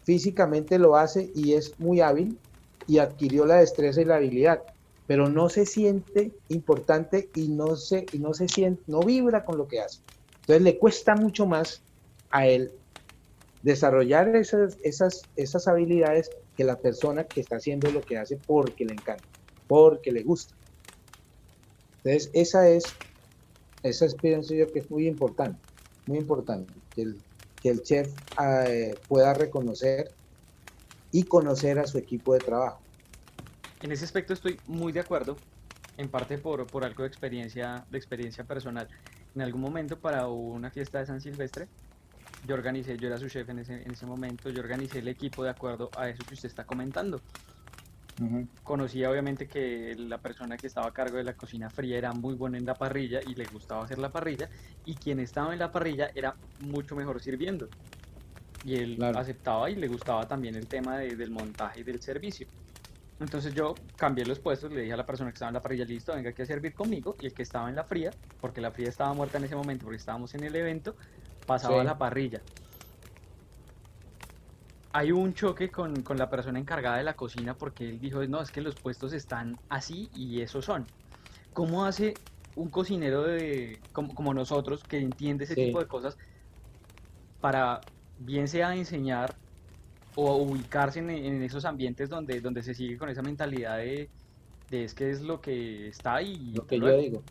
[0.05, 2.39] físicamente lo hace y es muy hábil
[2.87, 4.63] y adquirió la destreza y la habilidad,
[5.07, 9.59] pero no se siente importante y no se, y no se siente, no vibra con
[9.59, 10.01] lo que hace.
[10.41, 11.83] Entonces le cuesta mucho más
[12.31, 12.73] a él
[13.63, 18.85] desarrollar esas, esas, esas habilidades que la persona que está haciendo lo que hace porque
[18.85, 19.25] le encanta,
[19.67, 20.55] porque le gusta.
[21.99, 22.85] Entonces, esa es
[23.83, 25.59] esa experiencia yo que es muy importante,
[26.07, 27.19] muy importante, que el,
[27.63, 30.13] que el chef eh, pueda reconocer
[31.13, 32.81] y conocer a su equipo de trabajo.
[33.83, 35.37] En ese aspecto estoy muy de acuerdo,
[35.97, 38.89] en parte por, por algo de experiencia, de experiencia personal.
[39.35, 41.69] En algún momento para una fiesta de San Silvestre,
[42.47, 45.43] yo organicé, yo era su chef en ese, en ese momento, yo organicé el equipo
[45.43, 47.21] de acuerdo a eso que usted está comentando.
[48.65, 52.35] Conocía obviamente que la persona que estaba a cargo de la cocina fría era muy
[52.35, 54.49] buena en la parrilla y le gustaba hacer la parrilla
[54.85, 57.69] y quien estaba en la parrilla era mucho mejor sirviendo.
[58.65, 62.49] Y él aceptaba y le gustaba también el tema del montaje y del servicio.
[63.21, 65.85] Entonces yo cambié los puestos, le dije a la persona que estaba en la parrilla,
[65.85, 67.17] listo, venga aquí a servir conmigo.
[67.21, 69.85] Y el que estaba en la fría, porque la fría estaba muerta en ese momento,
[69.85, 70.97] porque estábamos en el evento,
[71.47, 72.41] pasaba a la parrilla
[74.99, 78.51] hay un choque con, la persona encargada de la cocina porque él dijo, no, es
[78.51, 80.87] que los puestos están así y esos son.
[81.53, 82.15] ¿Cómo hace
[82.57, 86.19] un cocinero de, como, nosotros que entiende ese tipo de cosas
[87.41, 87.81] para
[88.19, 89.37] bien sea enseñar
[90.17, 94.11] o ubicarse en, esos ambientes donde, donde se sigue con esa mentalidad de,
[94.73, 96.55] es que es lo que está ahí?
[96.57, 97.23] Lo que yo digo.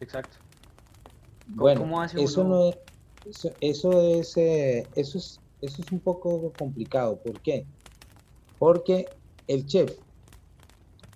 [0.00, 0.38] Exacto.
[1.46, 6.52] Bueno, ¿Cómo hace eso no es, eso, es, eh, eso es eso es un poco
[6.54, 7.20] complicado.
[7.22, 7.66] ¿Por qué?
[8.58, 9.08] Porque
[9.46, 9.92] el chef,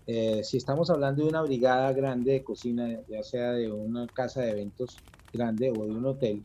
[0.07, 4.43] eh, si estamos hablando de una brigada grande de cocina, ya sea de una casa
[4.43, 5.03] de eventos
[5.33, 6.45] grande o de un hotel,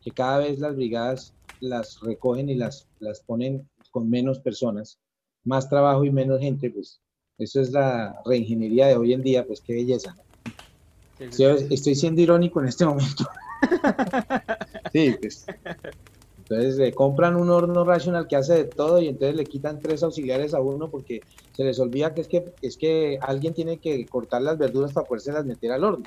[0.00, 4.98] que cada vez las brigadas las recogen y las, las ponen con menos personas,
[5.44, 7.00] más trabajo y menos gente, pues
[7.38, 10.14] eso es la reingeniería de hoy en día, pues qué belleza.
[11.18, 13.26] Estoy siendo irónico en este momento.
[14.92, 15.44] sí, pues
[16.50, 20.02] entonces le compran un horno racional que hace de todo y entonces le quitan tres
[20.02, 21.20] auxiliares a uno porque
[21.52, 25.06] se les olvida que es que, es que alguien tiene que cortar las verduras para
[25.08, 26.06] las meter al horno,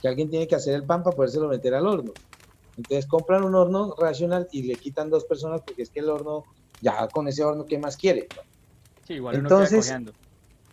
[0.00, 2.14] que alguien tiene que hacer el pan para lo meter al horno.
[2.78, 6.46] Entonces compran un horno racional y le quitan dos personas porque es que el horno,
[6.80, 8.28] ya con ese horno, ¿qué más quiere?
[9.06, 9.94] Sí, igual entonces,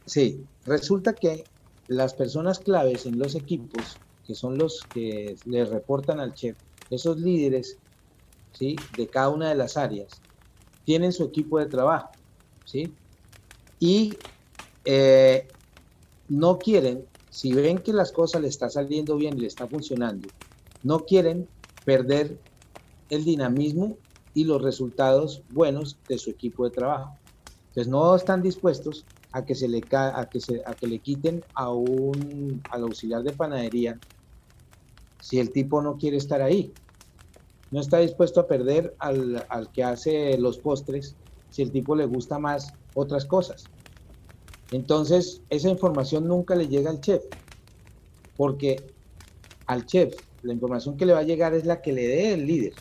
[0.05, 1.45] Sí, resulta que
[1.87, 6.57] las personas claves en los equipos, que son los que le reportan al chef,
[6.89, 7.77] esos líderes
[8.53, 8.75] ¿sí?
[8.97, 10.21] de cada una de las áreas,
[10.85, 12.11] tienen su equipo de trabajo,
[12.65, 12.93] ¿sí?
[13.79, 14.17] y
[14.85, 15.47] eh,
[16.27, 20.27] no quieren, si ven que las cosas le está saliendo bien y le está funcionando,
[20.83, 21.47] no quieren
[21.85, 22.37] perder
[23.09, 23.97] el dinamismo
[24.33, 27.15] y los resultados buenos de su equipo de trabajo.
[27.69, 31.43] Entonces no están dispuestos a que se le a que se, a que le quiten
[31.53, 33.99] a un al auxiliar de panadería
[35.19, 36.73] si el tipo no quiere estar ahí
[37.71, 41.15] no está dispuesto a perder al, que hace los postres
[41.49, 43.65] si el tipo le gusta más otras cosas.
[44.71, 47.23] Entonces, esa información nunca le llega al chef,
[48.37, 48.83] porque
[49.65, 52.45] al chef la información que le va a llegar es la que le dé el
[52.45, 52.73] líder.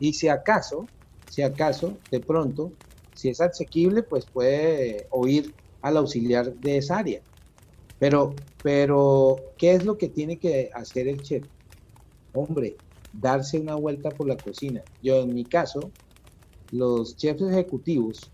[0.00, 0.86] Y si acaso,
[1.28, 2.72] si acaso, de pronto,
[3.14, 7.20] si es asequible, pues puede oír al auxiliar de esa área.
[7.98, 11.44] Pero, pero, ¿qué es lo que tiene que hacer el chef?
[12.32, 12.76] Hombre,
[13.20, 14.82] darse una vuelta por la cocina.
[15.02, 15.92] Yo en mi caso,
[16.70, 18.30] los chefs ejecutivos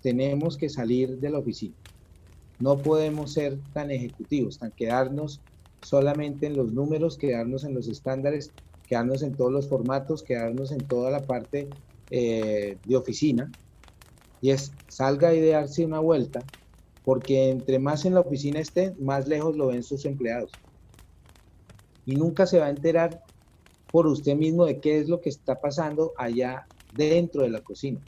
[0.00, 1.74] tenemos que salir de la oficina.
[2.60, 5.40] No podemos ser tan ejecutivos, tan quedarnos
[5.80, 8.52] solamente en los números, quedarnos en los estándares,
[8.86, 11.68] quedarnos en todos los formatos, quedarnos en toda la parte
[12.10, 13.50] eh, de oficina.
[14.40, 16.40] Y es, salga y darse una vuelta,
[17.02, 20.52] porque entre más en la oficina esté, más lejos lo ven sus empleados
[22.06, 23.23] y nunca se va a enterar
[23.94, 28.00] por usted mismo de qué es lo que está pasando allá dentro de la cocina.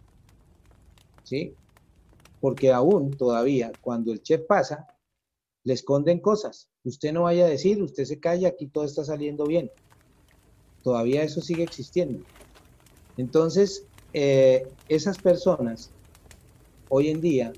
[1.22, 1.55] ¿Sí?
[2.40, 4.88] Porque aún todavía, cuando el chef pasa,
[5.62, 6.68] le esconden cosas.
[6.83, 9.70] Usted no vaya a decir, usted se calla, aquí todo está saliendo bien.
[10.83, 12.18] Todavía eso sigue existiendo.
[13.16, 15.92] Entonces, eh, esas personas
[16.88, 17.53] hoy en día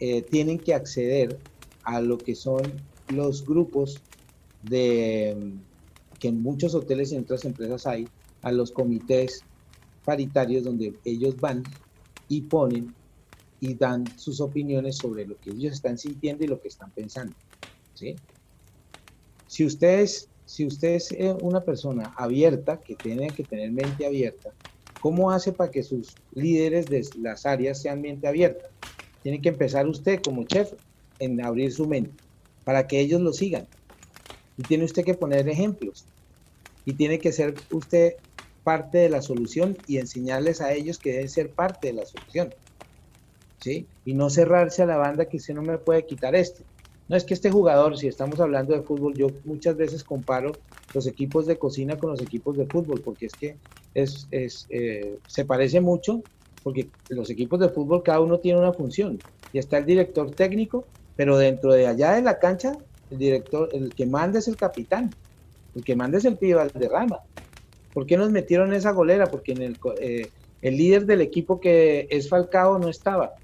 [0.00, 1.38] eh, tienen que acceder
[1.82, 2.62] a lo que son
[3.08, 4.00] los grupos
[4.62, 5.36] de
[6.22, 8.08] que en muchos hoteles y en otras empresas hay,
[8.42, 9.44] a los comités
[10.04, 11.64] paritarios donde ellos van
[12.28, 12.94] y ponen
[13.58, 17.34] y dan sus opiniones sobre lo que ellos están sintiendo y lo que están pensando.
[17.94, 18.20] ¿sí?
[19.48, 24.54] Si ustedes si usted es eh, una persona abierta, que tiene que tener mente abierta,
[25.00, 28.68] ¿cómo hace para que sus líderes de las áreas sean mente abierta?
[29.22, 30.72] Tiene que empezar usted como chef
[31.18, 32.16] en abrir su mente
[32.64, 33.68] para que ellos lo sigan.
[34.56, 36.04] Y tiene usted que poner ejemplos.
[36.84, 38.14] Y tiene que ser usted
[38.64, 42.54] parte de la solución y enseñarles a ellos que deben ser parte de la solución.
[43.60, 43.86] ¿Sí?
[44.04, 46.64] Y no cerrarse a la banda que usted no me puede quitar este.
[47.08, 50.52] No es que este jugador, si estamos hablando de fútbol, yo muchas veces comparo
[50.94, 53.56] los equipos de cocina con los equipos de fútbol, porque es que
[53.94, 56.22] es, eh, se parece mucho,
[56.62, 59.18] porque los equipos de fútbol cada uno tiene una función.
[59.52, 60.86] Y está el director técnico,
[61.16, 62.78] pero dentro de allá de la cancha,
[63.12, 65.14] el director, el que manda es el capitán,
[65.74, 67.20] el que manda es el pibe rama.
[67.92, 69.30] ¿Por qué nos metieron esa golera?
[69.30, 70.30] Porque en el, eh,
[70.62, 73.34] el líder del equipo que es Falcao no estaba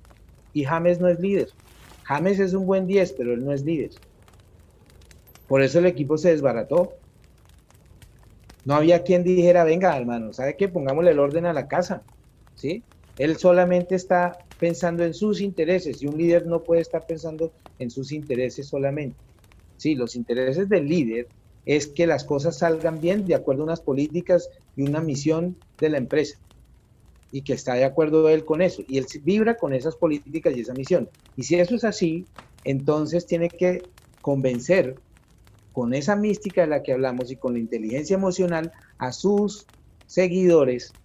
[0.55, 1.49] y James no es líder.
[2.05, 3.91] James es un buen 10, pero él no es líder.
[5.47, 6.95] Por eso el equipo se desbarató.
[8.65, 10.69] No había quien dijera, venga, hermano, ¿sabe qué?
[10.69, 12.03] Pongámosle el orden a la casa.
[12.55, 12.83] ¿Sí?
[13.19, 17.91] Él solamente está pensando en sus intereses y un líder no puede estar pensando en
[17.91, 19.28] sus intereses solamente.
[19.79, 21.31] Sí, los intereses del líder
[21.65, 25.89] es que las cosas salgan bien de acuerdo a unas políticas y una misión de
[25.89, 26.39] la empresa
[27.31, 30.61] y que está de acuerdo él con eso, y él vibra con esas políticas y
[30.61, 31.11] esa misión.
[31.37, 32.27] Y si eso es así,
[32.65, 33.85] entonces tiene que
[34.21, 34.99] convencer
[35.73, 39.69] con esa mística de la que hablamos y con la inteligencia emocional a sus
[40.07, 40.97] seguidores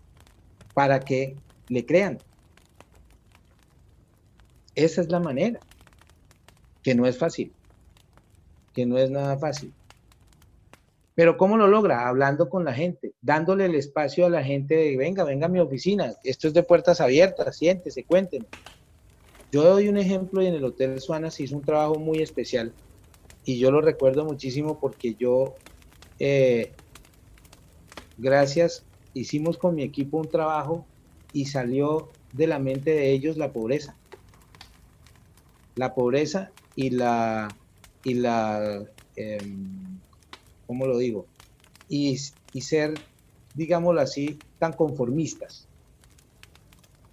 [0.74, 2.22] para que le crean.
[4.76, 5.62] Esa es la manera,
[6.82, 7.54] que no es fácil,
[8.74, 9.74] que no es nada fácil.
[11.16, 12.08] Pero ¿cómo lo logra?
[12.08, 15.60] Hablando con la gente, dándole el espacio a la gente de, venga, venga a mi
[15.60, 18.48] oficina, esto es de puertas abiertas, siéntese, cuéntenme.
[19.52, 22.74] Yo doy un ejemplo y en el Hotel Suana se hizo un trabajo muy especial
[23.46, 25.54] y yo lo recuerdo muchísimo porque yo,
[26.18, 26.74] eh,
[28.18, 28.84] gracias,
[29.14, 30.88] hicimos con mi equipo un trabajo
[31.32, 33.96] y salió de la mente de ellos la pobreza.
[35.76, 37.56] La pobreza y la,
[38.04, 38.84] y la
[39.16, 39.84] em,
[40.68, 41.28] ¿cómo lo digo?
[41.88, 42.96] Y, ser,
[43.54, 45.68] digámoslo así, tan conformistas.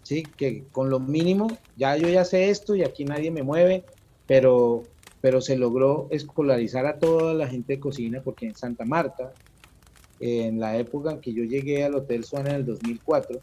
[0.02, 0.22] ¿Sí?
[0.22, 3.84] Que con lo mínimo, ya yo ya sé esto y aquí nadie me mueve,
[4.26, 4.82] pero,
[5.20, 9.32] pero se logró escolarizar a toda la gente de cocina, porque en Santa Marta,
[10.18, 13.38] en la época en que yo llegué al Hotel Suana en el 2004,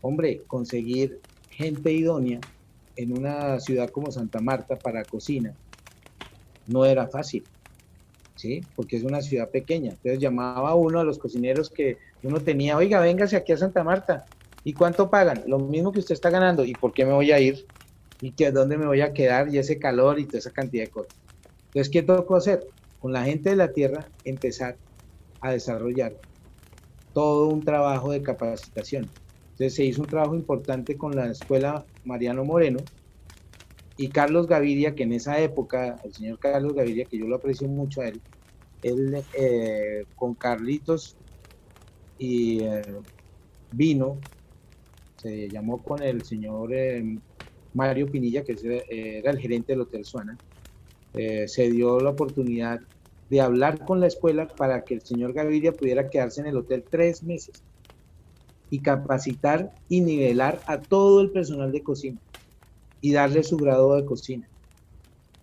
[0.00, 2.40] hombre, conseguir gente idónea
[2.96, 5.54] en una ciudad como Santa Marta para cocina
[6.66, 7.46] no era fácil.
[8.34, 8.60] ¿sí?
[8.74, 9.90] Porque es una ciudad pequeña.
[9.90, 14.26] Entonces llamaba uno de los cocineros que uno tenía, oiga, véngase aquí a Santa Marta.
[14.64, 15.44] ¿Y cuánto pagan?
[15.46, 16.64] Lo mismo que usted está ganando.
[16.64, 17.66] ¿Y por qué me voy a ir?
[18.20, 19.52] ¿Y que, dónde me voy a quedar?
[19.52, 21.12] Y ese calor y toda esa cantidad de cosas.
[21.66, 22.64] Entonces, ¿qué tocó hacer?
[22.98, 24.78] Con la gente de la tierra empezar
[25.40, 26.14] a desarrollar
[27.12, 29.10] todo un trabajo de capacitación.
[29.52, 32.88] Entonces se hizo un trabajo importante con la escuela Mariano Moreno,
[33.96, 37.68] y Carlos Gaviria, que en esa época, el señor Carlos Gaviria, que yo lo aprecio
[37.68, 38.20] mucho a él,
[38.82, 41.16] él eh, con Carlitos
[42.18, 42.82] y eh,
[43.72, 44.18] vino,
[45.16, 47.18] se llamó con el señor eh,
[47.72, 48.56] Mario Pinilla, que
[48.88, 50.36] era el gerente del Hotel Suana,
[51.12, 52.80] se dio la oportunidad
[53.30, 56.84] de hablar con la escuela para que el señor Gaviria pudiera quedarse en el hotel
[56.88, 57.62] tres meses
[58.68, 62.18] y capacitar y nivelar a todo el personal de cocina
[63.04, 64.48] y darle su grado de cocina.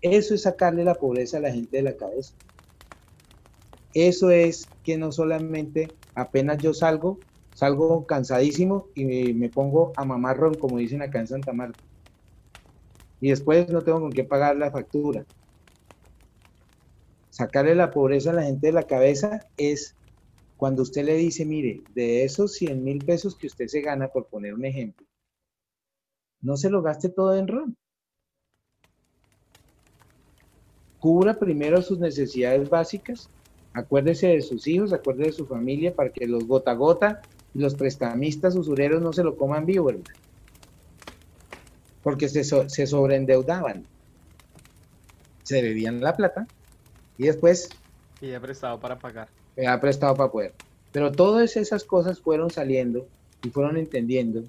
[0.01, 2.33] Eso es sacarle la pobreza a la gente de la cabeza.
[3.93, 7.19] Eso es que no solamente apenas yo salgo,
[7.53, 11.79] salgo cansadísimo y me pongo a mamar ron, como dicen acá en Santa Marta.
[13.19, 15.23] Y después no tengo con qué pagar la factura.
[17.29, 19.95] Sacarle la pobreza a la gente de la cabeza es
[20.57, 24.25] cuando usted le dice, mire, de esos 100 mil pesos que usted se gana, por
[24.29, 25.05] poner un ejemplo,
[26.41, 27.77] no se lo gaste todo en ron.
[30.99, 33.29] Cubra primero sus necesidades básicas,
[33.73, 37.21] acuérdese de sus hijos, acuérdese de su familia para que los gota gota
[37.53, 40.03] y los prestamistas usureros no se lo coman vivo, ¿verdad?
[42.03, 43.85] Porque se, se sobreendeudaban,
[45.43, 46.47] se bebían la plata
[47.17, 47.69] y después...
[48.21, 49.29] Y ha prestado para pagar.
[49.67, 50.53] Ha prestado para poder.
[50.91, 53.07] Pero todas esas cosas fueron saliendo
[53.43, 54.43] y fueron entendiendo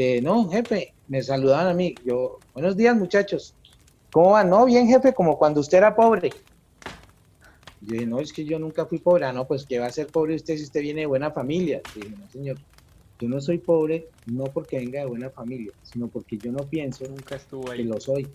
[0.00, 2.00] que no, jefe, me saludaban a mí.
[2.06, 3.54] Yo, buenos días muchachos.
[4.10, 4.48] ¿Cómo van?
[4.48, 6.32] No, bien jefe, como cuando usted era pobre.
[7.80, 9.26] Yo dije, no, es que yo nunca fui pobre.
[9.26, 11.82] Ah, no, pues que va a ser pobre usted si usted viene de buena familia.
[11.94, 12.56] Yo dije, no, señor,
[13.18, 17.06] yo no soy pobre no porque venga de buena familia, sino porque yo no pienso
[17.06, 17.80] nunca estuvo ahí.
[17.80, 18.34] que lo soy.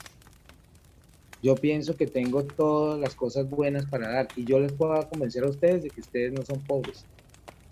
[1.41, 5.43] Yo pienso que tengo todas las cosas buenas para dar y yo les puedo convencer
[5.43, 7.07] a ustedes de que ustedes no son pobres.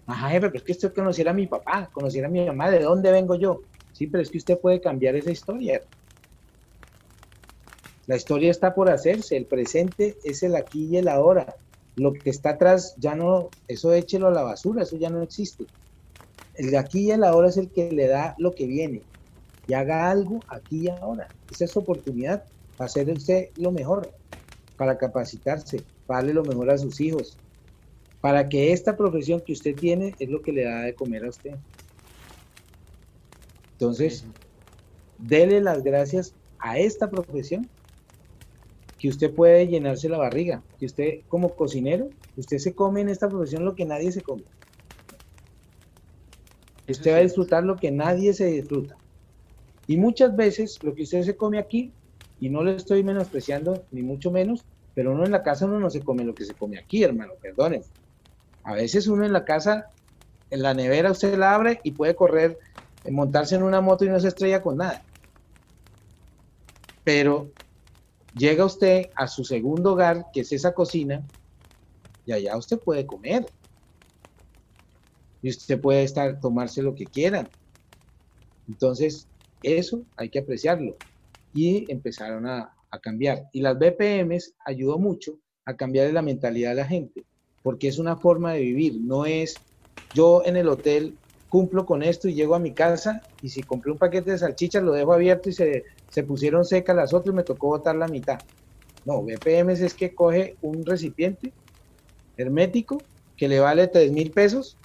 [0.07, 2.79] Ajá, jefe, pero es que usted conociera a mi papá, conociera a mi mamá, ¿de
[2.81, 3.61] dónde vengo yo?
[3.93, 5.81] Sí, pero es que usted puede cambiar esa historia.
[8.05, 11.55] La historia está por hacerse, el presente es el aquí y el ahora.
[11.95, 15.67] Lo que está atrás ya no, eso échelo a la basura, eso ya no existe.
[16.55, 19.05] El de aquí y el ahora es el que le da lo que viene.
[19.67, 21.31] Y haga algo aquí y ahora.
[21.49, 22.43] Esa es su oportunidad
[22.75, 24.13] para hacer usted lo mejor,
[24.75, 27.39] para capacitarse, para darle lo mejor a sus hijos,
[28.21, 31.29] para que esta profesión que usted tiene es lo que le da de comer a
[31.29, 31.59] usted.
[33.83, 34.23] Entonces,
[35.17, 37.67] dele las gracias a esta profesión
[38.97, 42.07] que usted puede llenarse la barriga, que usted como cocinero,
[42.37, 44.43] usted se come en esta profesión lo que nadie se come.
[46.87, 48.95] Usted va a disfrutar lo que nadie se disfruta.
[49.85, 51.91] Y muchas veces lo que usted se come aquí,
[52.39, 54.63] y no le estoy menospreciando ni mucho menos,
[54.95, 57.33] pero uno en la casa uno no se come lo que se come aquí, hermano,
[57.41, 57.83] perdonen.
[58.63, 59.87] A veces uno en la casa,
[60.51, 62.57] en la nevera usted la abre y puede correr,
[63.11, 65.05] montarse en una moto y no se estrella con nada.
[67.03, 67.51] Pero
[68.33, 71.27] llega usted a su segundo hogar, que es esa cocina,
[72.25, 73.47] y allá usted puede comer.
[75.41, 77.49] Y usted puede estar, tomarse lo que quiera.
[78.67, 79.27] Entonces,
[79.61, 80.97] eso hay que apreciarlo.
[81.53, 83.49] Y empezaron a, cambiar.
[83.51, 87.25] Y las BPMs ayudó mucho a cambiar la mentalidad de la gente,
[87.63, 89.63] porque es una forma de vivir, no es
[90.13, 91.17] yo en el hotel
[91.53, 94.81] cumplo con esto y llego a mi casa y si compré un paquete de salchichas
[94.81, 98.07] lo dejo abierto y se, se pusieron secas las otras y me tocó botar la
[98.07, 98.39] mitad.
[99.05, 101.53] No, BPMs es que coge un recipiente
[102.37, 103.03] hermético
[103.37, 104.77] que le vale 3 mil pesos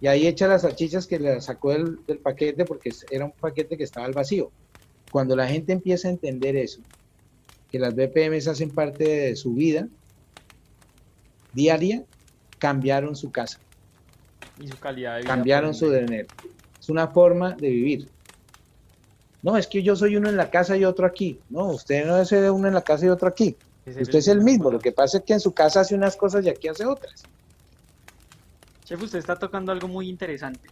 [0.00, 3.76] y ahí echa las salchichas que le sacó del, del paquete porque era un paquete
[3.76, 4.50] que estaba al vacío.
[5.12, 6.80] Cuando la gente empieza a entender eso,
[7.70, 9.86] que las BPMs hacen parte de su vida
[11.52, 12.02] diaria,
[12.58, 13.60] cambiaron su casa.
[14.60, 15.28] Y su calidad de vida.
[15.28, 16.28] Cambiaron su dinero.
[16.78, 18.08] Es una forma de vivir.
[19.42, 21.38] No, es que yo soy uno en la casa y otro aquí.
[21.48, 23.56] No, usted no es uno en la casa y otro aquí.
[23.86, 24.70] Usted es el mismo.
[24.70, 27.24] Lo que pasa es que en su casa hace unas cosas y aquí hace otras.
[28.84, 30.68] Chef, usted está tocando algo muy interesante.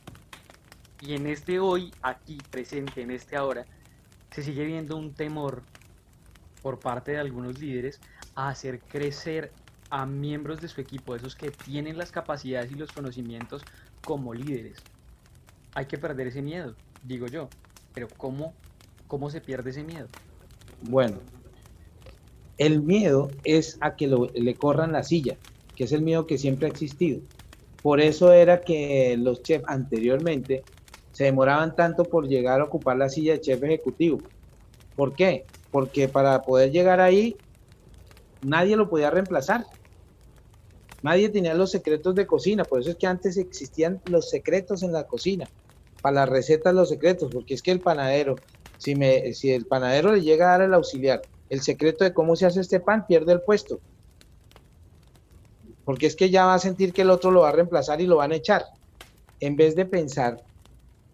[1.00, 3.66] Y en este hoy, aquí, presente, en este ahora,
[4.30, 5.62] se sigue viendo un temor
[6.62, 8.00] por parte de algunos líderes
[8.34, 9.52] a hacer crecer
[9.96, 13.62] a miembros de su equipo, esos que tienen las capacidades y los conocimientos
[14.04, 14.76] como líderes.
[15.74, 17.48] Hay que perder ese miedo, digo yo.
[17.94, 18.52] Pero ¿cómo,
[19.06, 20.08] cómo se pierde ese miedo?
[20.82, 21.16] Bueno,
[22.58, 25.38] el miedo es a que lo, le corran la silla,
[25.74, 27.22] que es el miedo que siempre ha existido.
[27.82, 30.62] Por eso era que los chefs anteriormente
[31.12, 34.18] se demoraban tanto por llegar a ocupar la silla de chef ejecutivo.
[34.94, 35.46] ¿Por qué?
[35.70, 37.34] Porque para poder llegar ahí,
[38.42, 39.64] nadie lo podía reemplazar.
[41.06, 44.90] Nadie tenía los secretos de cocina, por eso es que antes existían los secretos en
[44.90, 45.48] la cocina,
[46.02, 48.34] para las recetas los secretos, porque es que el panadero,
[48.76, 52.34] si, me, si el panadero le llega a dar el auxiliar el secreto de cómo
[52.34, 53.78] se hace este pan, pierde el puesto.
[55.84, 58.08] Porque es que ya va a sentir que el otro lo va a reemplazar y
[58.08, 58.64] lo van a echar.
[59.38, 60.42] En vez de pensar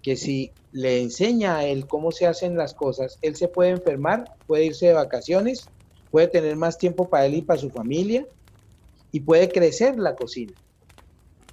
[0.00, 4.36] que si le enseña a él cómo se hacen las cosas, él se puede enfermar,
[4.46, 5.66] puede irse de vacaciones,
[6.10, 8.26] puede tener más tiempo para él y para su familia
[9.12, 10.54] y puede crecer la cocina.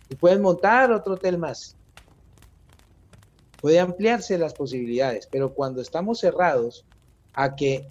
[0.10, 1.76] Y pueden montar otro hotel más.
[3.62, 6.86] Puede ampliarse las posibilidades, pero cuando estamos cerrados
[7.34, 7.88] a que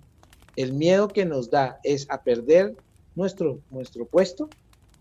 [0.57, 2.75] el miedo que nos da es a perder
[3.15, 4.49] nuestro, nuestro puesto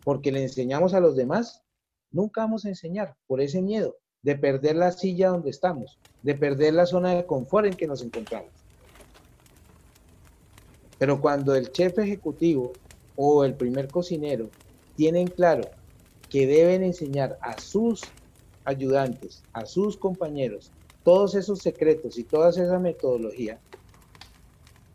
[0.03, 1.63] porque le enseñamos a los demás,
[2.11, 6.73] nunca vamos a enseñar por ese miedo de perder la silla donde estamos, de perder
[6.73, 8.51] la zona de confort en que nos encontramos.
[10.97, 12.73] Pero cuando el chef ejecutivo
[13.17, 14.49] o el primer cocinero
[14.95, 15.69] tienen claro
[16.29, 18.09] que deben enseñar a sus
[18.63, 20.71] ayudantes, a sus compañeros,
[21.03, 23.59] todos esos secretos y toda esa metodología,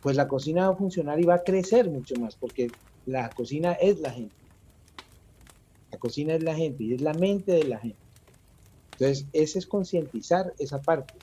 [0.03, 2.71] pues la cocina va a funcionar y va a crecer mucho más, porque
[3.07, 4.35] la cocina es la gente.
[5.91, 7.99] La cocina es la gente y es la mente de la gente.
[8.93, 11.15] Entonces, ese es concientizar esa parte,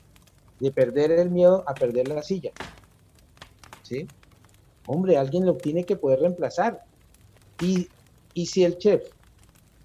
[0.58, 2.50] de perder el miedo a perder la silla.
[3.82, 4.06] ¿Sí?
[4.86, 6.82] Hombre, alguien lo tiene que poder reemplazar.
[7.60, 7.88] Y,
[8.46, 9.02] si el chef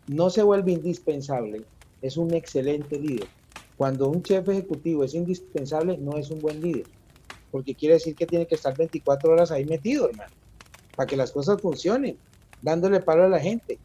[0.07, 1.63] no se vuelve indispensable,
[2.01, 3.28] es un excelente líder.
[3.78, 6.86] Cuando un chef ejecutivo es indispensable, no es un buen líder,
[7.51, 10.32] porque quiere decir que tiene que estar 24 horas ahí metido, hermano,
[10.95, 12.17] para que las cosas funcionen,
[12.61, 13.78] dándole palo a la gente.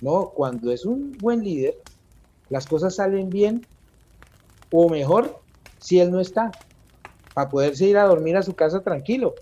[0.00, 1.76] No, cuando es un buen líder,
[2.50, 3.66] las cosas salen bien
[4.70, 5.40] o mejor
[5.80, 6.52] si él no está,
[7.34, 9.34] para poderse ir a dormir a su casa tranquilo.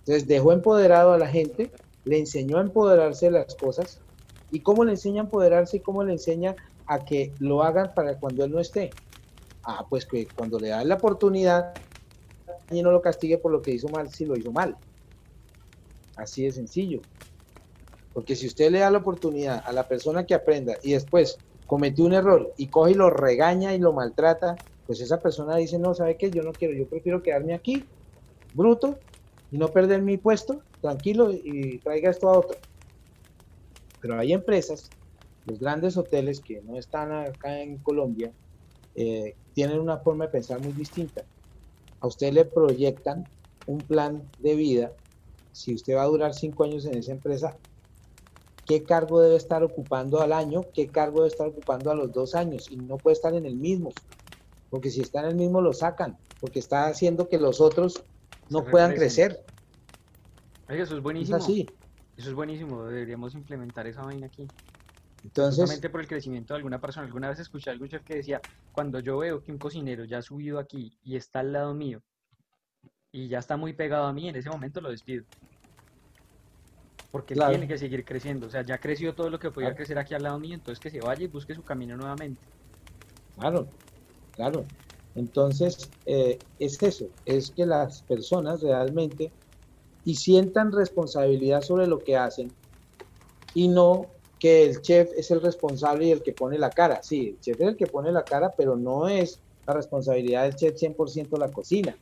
[0.00, 1.70] Entonces dejó empoderado a la gente,
[2.04, 4.00] le enseñó a empoderarse de las cosas.
[4.50, 8.18] ¿Y cómo le enseña a empoderarse y cómo le enseña a que lo hagan para
[8.18, 8.90] cuando él no esté?
[9.64, 11.72] Ah, pues que cuando le da la oportunidad,
[12.70, 14.76] y no lo castigue por lo que hizo mal, si lo hizo mal.
[16.16, 17.00] Así de sencillo.
[18.12, 22.04] Porque si usted le da la oportunidad a la persona que aprenda y después cometió
[22.04, 25.94] un error y coge y lo regaña y lo maltrata, pues esa persona dice, no,
[25.94, 26.30] ¿sabe qué?
[26.30, 27.84] Yo no quiero, yo prefiero quedarme aquí,
[28.54, 28.98] bruto,
[29.50, 32.58] y no perder mi puesto, tranquilo, y traiga esto a otro.
[34.00, 34.90] Pero hay empresas,
[35.46, 38.32] los grandes hoteles que no están acá en Colombia,
[38.94, 41.24] eh, tienen una forma de pensar muy distinta.
[42.00, 43.26] A usted le proyectan
[43.66, 44.92] un plan de vida.
[45.52, 47.56] Si usted va a durar cinco años en esa empresa,
[48.66, 52.34] qué cargo debe estar ocupando al año, qué cargo debe estar ocupando a los dos
[52.34, 53.92] años y no puede estar en el mismo,
[54.70, 58.02] porque si está en el mismo lo sacan, porque está haciendo que los otros
[58.48, 59.44] no puedan crecer.
[60.80, 61.38] Eso es buenísimo.
[61.38, 64.46] Eso es buenísimo, deberíamos implementar esa vaina aquí.
[65.24, 67.06] Entonces, Justamente por el crecimiento de alguna persona.
[67.06, 68.40] Alguna vez escuché a algún chef que decía,
[68.72, 72.02] cuando yo veo que un cocinero ya ha subido aquí y está al lado mío
[73.12, 75.24] y ya está muy pegado a mí, en ese momento lo despido
[77.12, 78.46] porque tiene que seguir creciendo.
[78.46, 80.90] O sea, ya creció todo lo que podía crecer aquí al lado mío, entonces que
[80.90, 82.40] se vaya y busque su camino nuevamente.
[83.38, 83.68] Claro,
[84.32, 84.64] claro.
[85.14, 89.30] Entonces, eh, es eso, es que las personas realmente
[90.04, 92.56] y sientan responsabilidad sobre lo que hacen
[93.54, 97.02] y no que el chef es el responsable y el que pone la cara.
[97.02, 100.56] Sí, el chef es el que pone la cara, pero no es la responsabilidad del
[100.56, 101.96] chef 100% la cocina.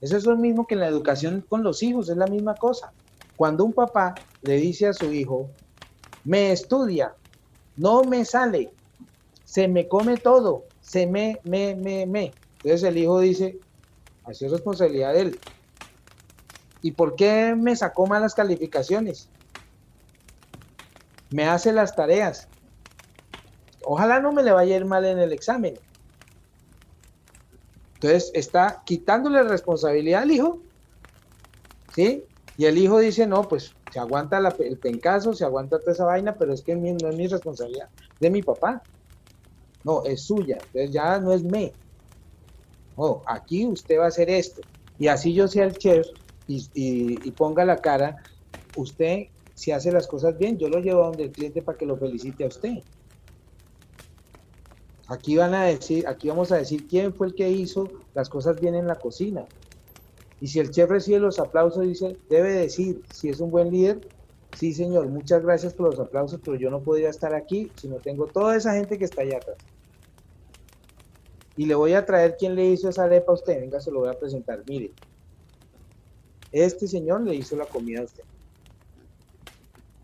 [0.00, 2.92] Eso es lo mismo que en la educación con los hijos, es la misma cosa.
[3.36, 5.50] Cuando un papá le dice a su hijo,
[6.24, 7.14] me estudia,
[7.76, 8.72] no me sale,
[9.44, 12.38] se me come todo, se me, me, me, me.
[12.62, 13.60] Entonces el hijo dice,
[14.24, 15.42] así es responsabilidad de él.
[16.80, 19.28] ¿Y por qué me sacó malas calificaciones?
[21.30, 22.48] Me hace las tareas.
[23.84, 25.78] Ojalá no me le vaya a ir mal en el examen.
[27.94, 30.60] Entonces está quitándole responsabilidad al hijo,
[31.94, 32.24] ¿sí?
[32.56, 36.36] Y el hijo dice, no, pues se aguanta el pencazo, se aguanta toda esa vaina,
[36.38, 37.88] pero es que no es mi responsabilidad,
[38.20, 38.82] de mi papá.
[39.82, 41.72] No, es suya, entonces ya no es me.
[42.96, 44.62] No, aquí usted va a hacer esto.
[44.98, 46.06] Y así yo sea el chef
[46.48, 48.16] y, ponga la cara,
[48.76, 51.84] usted si hace las cosas bien, yo lo llevo a donde el cliente para que
[51.84, 52.78] lo felicite a usted.
[55.08, 58.60] Aquí van a decir, aquí vamos a decir quién fue el que hizo las cosas
[58.60, 59.46] bien en la cocina.
[60.40, 64.06] Y si el chef recibe los aplausos, dice, debe decir, si es un buen líder,
[64.56, 67.96] sí señor, muchas gracias por los aplausos, pero yo no podría estar aquí si no
[67.96, 69.56] tengo toda esa gente que está allá atrás.
[71.56, 74.00] Y le voy a traer quién le hizo esa arepa a usted, venga, se lo
[74.00, 74.92] voy a presentar, mire.
[76.52, 78.24] Este señor le hizo la comida a usted.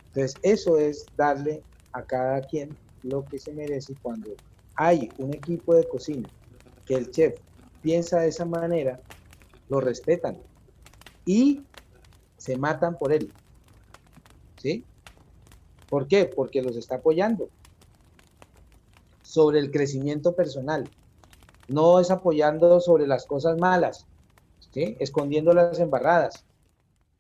[0.08, 4.30] Entonces, eso es darle a cada quien lo que se merece cuando
[4.76, 6.28] hay un equipo de cocina
[6.84, 7.34] que el chef
[7.80, 9.00] piensa de esa manera,
[9.68, 10.40] lo respetan
[11.24, 11.62] y
[12.36, 13.32] se matan por él.
[14.56, 14.84] ¿Sí?
[15.88, 16.26] ¿Por qué?
[16.26, 17.48] Porque los está apoyando
[19.22, 20.88] sobre el crecimiento personal.
[21.68, 24.06] No es apoyando sobre las cosas malas,
[24.74, 24.96] ¿sí?
[24.98, 26.44] escondiendo las embarradas.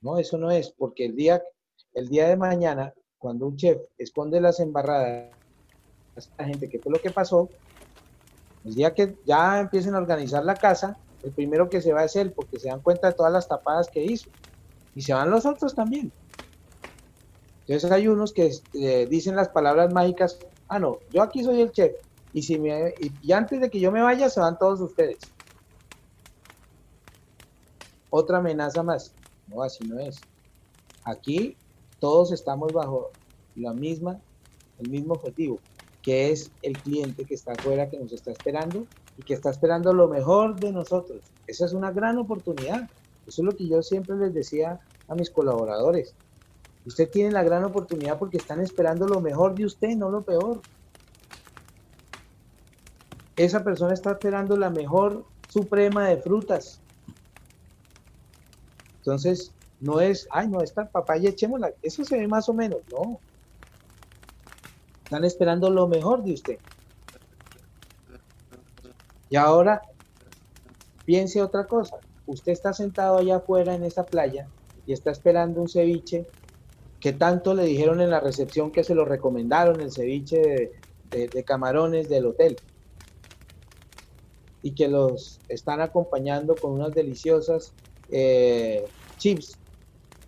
[0.02, 1.42] No, eso no es, porque el día,
[1.94, 5.30] el día de mañana, cuando un chef esconde las embarradas,
[6.36, 7.48] la gente, ¿qué fue lo que pasó?
[8.64, 12.16] El día que ya empiecen a organizar la casa, el primero que se va es
[12.16, 14.28] él, porque se dan cuenta de todas las tapadas que hizo.
[14.94, 16.12] Y se van los otros también.
[17.66, 20.38] Entonces hay unos que eh, dicen las palabras mágicas,
[20.68, 21.92] ah, no, yo aquí soy el chef.
[22.32, 22.92] Y, si me,
[23.22, 25.18] y, antes de que yo me vaya, se van todos ustedes.
[28.16, 29.12] Otra amenaza más.
[29.48, 30.20] No, así no es.
[31.02, 31.56] Aquí
[31.98, 33.10] todos estamos bajo
[33.56, 34.20] la misma,
[34.78, 35.58] el mismo objetivo,
[36.00, 38.86] que es el cliente que está afuera, que nos está esperando
[39.18, 41.22] y que está esperando lo mejor de nosotros.
[41.48, 42.88] Esa es una gran oportunidad.
[43.26, 46.14] Eso es lo que yo siempre les decía a mis colaboradores.
[46.86, 50.60] Usted tiene la gran oportunidad porque están esperando lo mejor de usted, no lo peor.
[53.34, 56.80] Esa persona está esperando la mejor suprema de frutas.
[59.04, 61.72] Entonces, no es, ay, no, esta papaya echémosla.
[61.82, 63.20] Eso se ve más o menos, no.
[65.04, 66.58] Están esperando lo mejor de usted.
[69.28, 69.82] Y ahora
[71.04, 71.98] piense otra cosa.
[72.26, 74.48] Usted está sentado allá afuera en esa playa
[74.86, 76.26] y está esperando un ceviche
[76.98, 80.72] que tanto le dijeron en la recepción que se lo recomendaron, el ceviche
[81.10, 82.56] de, camarones del hotel.
[84.62, 87.74] Y que los están acompañando con unas deliciosas
[88.16, 88.86] eh,
[89.18, 89.58] chips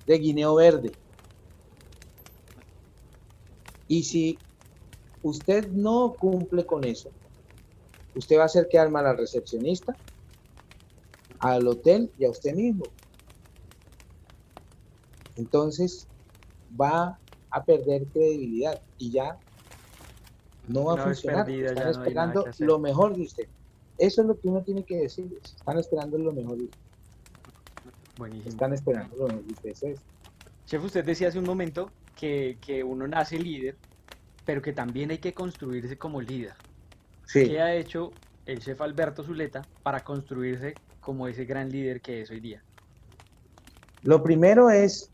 [0.06, 0.90] de guineo verde.
[3.86, 4.36] Y si
[5.22, 7.10] usted no cumple con eso,
[8.16, 9.96] usted va a hacer quedar mal al recepcionista,
[11.38, 12.86] al hotel y a usted mismo.
[15.36, 16.08] Entonces
[16.78, 17.20] va
[17.50, 19.38] a perder credibilidad y ya
[20.66, 21.48] no va a funcionar.
[21.48, 23.46] Están esperando lo mejor de usted.
[23.96, 25.38] Eso es lo que uno tiene que decir.
[25.40, 26.85] Están esperando lo mejor de usted.
[28.16, 28.50] Buenísimo.
[28.50, 29.96] Están esperando lo mejor de usted.
[30.66, 33.76] Chef, usted decía hace un momento que, que, uno nace líder,
[34.44, 36.54] pero que también hay que construirse como líder.
[37.26, 37.48] Sí.
[37.48, 38.12] ¿Qué ha hecho
[38.46, 42.62] el chef Alberto Zuleta para construirse como ese gran líder que es hoy día?
[44.02, 45.10] Lo primero es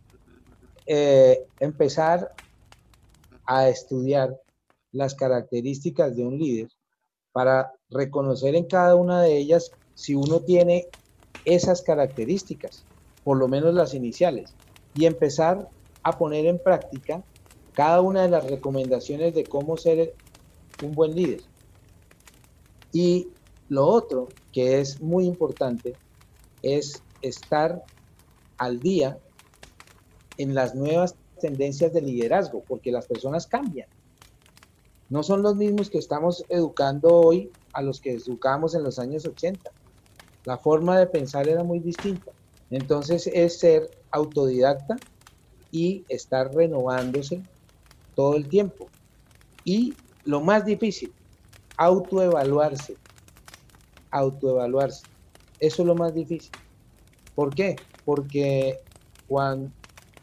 [0.87, 2.35] eh, empezar
[3.47, 4.39] a estudiar
[4.93, 6.69] las características de un líder
[7.33, 10.87] para reconocer en cada una de ellas si uno tiene
[11.45, 12.85] esas características,
[13.25, 14.55] por lo menos las iniciales,
[14.95, 15.69] y empezar
[16.03, 17.23] a poner en práctica
[17.73, 20.15] cada una de las recomendaciones de cómo ser
[20.83, 21.41] un buen líder.
[22.93, 23.29] Y
[23.69, 25.95] lo otro que es muy importante
[26.63, 27.83] es estar
[28.59, 29.19] al día
[30.37, 33.89] en las nuevas tendencias de liderazgo, porque las personas cambian.
[35.09, 39.27] No son los mismos que estamos educando hoy a los que educamos en los años
[39.27, 39.71] 80.
[40.45, 42.33] La forma de pensar era muy distinta.
[42.73, 44.97] Entonces es ser autodidacta
[45.71, 47.43] y estar renovándose
[48.15, 48.89] todo el tiempo.
[49.65, 49.95] Y
[50.25, 51.13] lo más difícil,
[51.77, 52.97] autoevaluarse.
[54.11, 55.03] Autoevaluarse.
[55.61, 56.51] Eso es lo más difícil.
[57.35, 57.77] ¿Por qué?
[58.07, 58.81] Porque
[59.29, 59.71] cuando,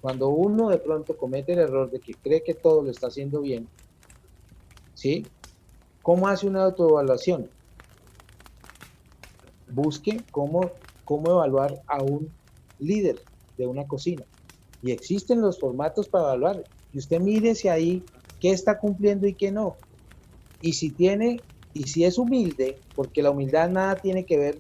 [0.02, 3.42] cuando uno de pronto comete el error de que cree que todo lo está haciendo
[3.42, 3.68] bien,
[4.96, 5.26] ¿sí?
[6.02, 7.48] ¿Cómo hace una autoevaluación?
[9.70, 10.72] Busque cómo,
[11.06, 12.39] cómo evaluar a un
[12.80, 13.22] líder
[13.58, 14.24] de una cocina.
[14.82, 16.64] Y existen los formatos para evaluar.
[16.94, 18.04] Y usted mírese ahí
[18.40, 19.76] qué está cumpliendo y qué no.
[20.62, 21.42] Y si tiene,
[21.74, 24.58] y si es humilde, porque la humildad nada tiene que ver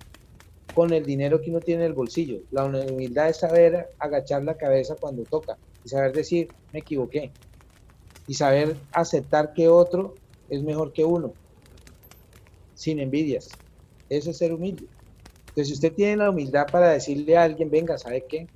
[0.74, 2.41] con el dinero que uno tiene en el bolsillo.
[2.51, 7.32] La humildad es saber agachar la cabeza cuando toca y saber decir, me equivoqué.
[8.28, 10.13] Y saber aceptar que otro
[10.49, 11.34] es mejor que uno,
[12.76, 13.49] sin envidias.
[14.09, 14.86] Eso es ser humilde.
[15.50, 18.50] Entonces, si usted tiene la humildad para decirle a alguien, venga, ¿sabe qué?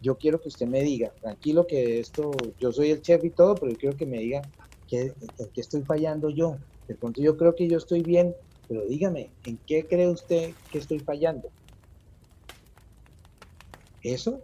[0.00, 3.58] Yo quiero que usted me diga, tranquilo que esto, yo soy el chef y todo,
[3.58, 4.44] pero yo quiero que me diga
[4.86, 6.58] que, en qué estoy fallando yo.
[6.86, 8.34] De pronto yo creo que yo estoy bien,
[8.68, 11.50] pero dígame, ¿en qué cree usted que estoy fallando?
[14.02, 14.42] Eso,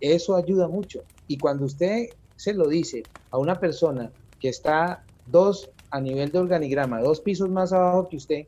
[0.00, 1.04] eso ayuda mucho.
[1.26, 6.38] Y cuando usted se lo dice a una persona que está dos a nivel de
[6.38, 8.46] organigrama, dos pisos más abajo que usted,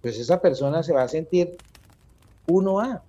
[0.00, 1.60] pues esa persona se va a sentir
[2.46, 3.02] 1A.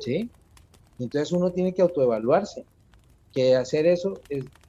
[0.00, 0.30] ¿Sí?
[0.98, 2.64] Entonces uno tiene que autoevaluarse,
[3.32, 4.20] que hacer eso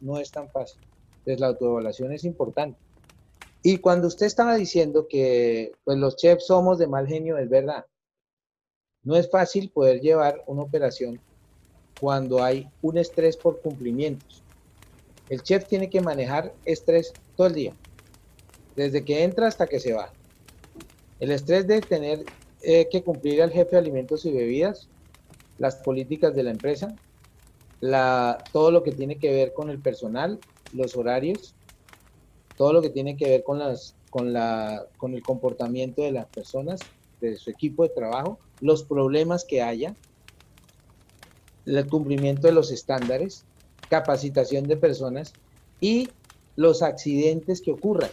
[0.02, 0.82] no es tan fácil.
[1.20, 2.78] Entonces la autoevaluación es importante.
[3.62, 7.86] Y cuando usted estaba diciendo que pues, los chefs somos de mal genio, es verdad.
[9.04, 11.20] No es fácil poder llevar una operación
[12.00, 14.44] cuando hay un estrés por cumplimientos.
[15.30, 17.74] El chef tiene que manejar estrés todo el día,
[18.76, 20.12] desde que entra hasta que se va.
[21.24, 22.26] El estrés de tener
[22.64, 24.90] eh, que cumplir al jefe de alimentos y bebidas,
[25.58, 26.98] las políticas de la empresa,
[28.52, 30.38] todo lo que tiene que ver con el personal,
[30.74, 31.56] los horarios,
[32.58, 36.26] todo lo que tiene que ver con, las, con, la, con el comportamiento de las
[36.26, 36.90] personas,
[37.22, 39.96] de su equipo de trabajo, los problemas que haya,
[41.66, 43.46] el cumplimiento de los estándares,
[43.88, 45.38] capacitación de personas
[45.80, 46.12] y
[46.58, 48.12] los accidentes que ocurran.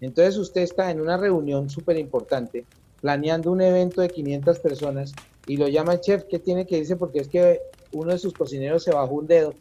[0.00, 2.66] Entonces usted está en una reunión súper importante,
[3.00, 6.96] planeando un evento de 500 personas y lo llama el chef, ¿qué tiene que irse?
[6.96, 9.54] Porque es que uno de sus cocineros se bajó un dedo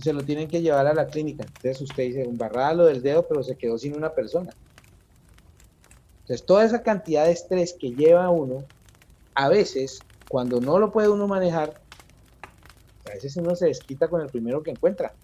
[0.00, 1.44] se lo tienen que llevar a la clínica.
[1.44, 4.54] Entonces usted dice, un lo del dedo, pero se quedó sin una persona.
[6.22, 8.64] Entonces toda esa cantidad de estrés que lleva uno,
[9.34, 11.80] a veces, cuando no lo puede uno manejar,
[13.06, 15.14] a veces uno se desquita con el primero que encuentra.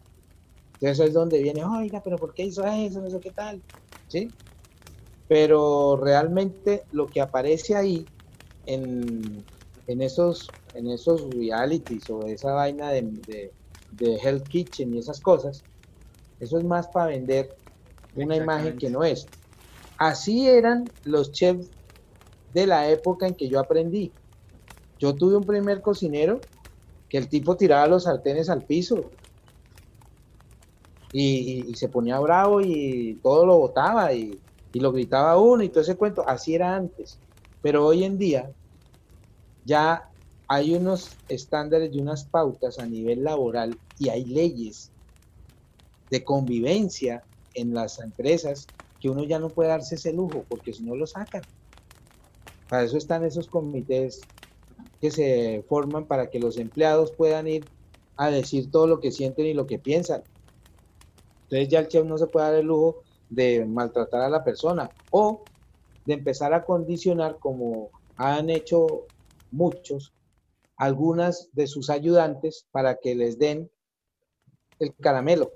[0.81, 3.01] Entonces es donde viene, oiga, pero ¿por qué hizo eso?
[3.01, 3.63] No sé qué tal.
[4.15, 4.31] ¿Sí?
[5.27, 8.07] Pero realmente lo que aparece ahí
[8.67, 9.45] en,
[9.89, 13.51] en esos, en esos realities o esa vaina de
[13.99, 15.63] de Health Kitchen y esas cosas,
[16.41, 17.55] eso es más para vender
[18.15, 19.27] una imagen que no es.
[19.99, 21.71] Así eran los chefs
[22.53, 24.13] de la época en que yo aprendí.
[24.99, 26.41] Yo tuve un primer cocinero
[27.09, 29.11] que el tipo tiraba los sartenes al piso
[31.17, 34.41] y, se ponía bravo y todo lo botaba y,
[34.73, 36.29] y lo gritaba uno y todo ese cuento.
[36.29, 37.21] Así era antes.
[37.61, 38.51] Pero hoy en día
[39.65, 40.03] ya
[40.49, 44.93] hay unos estándares y unas pautas a nivel laboral y hay leyes
[46.11, 50.83] de convivencia en las empresas que uno ya no puede darse ese lujo porque si
[50.83, 51.47] no lo sacan.
[52.69, 54.29] Para eso están esos comités
[55.01, 57.69] que se forman para que los empleados puedan ir
[58.17, 60.25] a decir todo lo que sienten y lo que piensan.
[61.55, 64.91] Entonces ya el chef no se puede dar el lujo de maltratar a la persona
[65.13, 65.45] o
[66.05, 69.07] de empezar a condicionar como han hecho
[69.53, 70.13] muchos
[70.77, 73.71] algunas de sus ayudantes para que les den
[74.81, 75.53] el caramelo.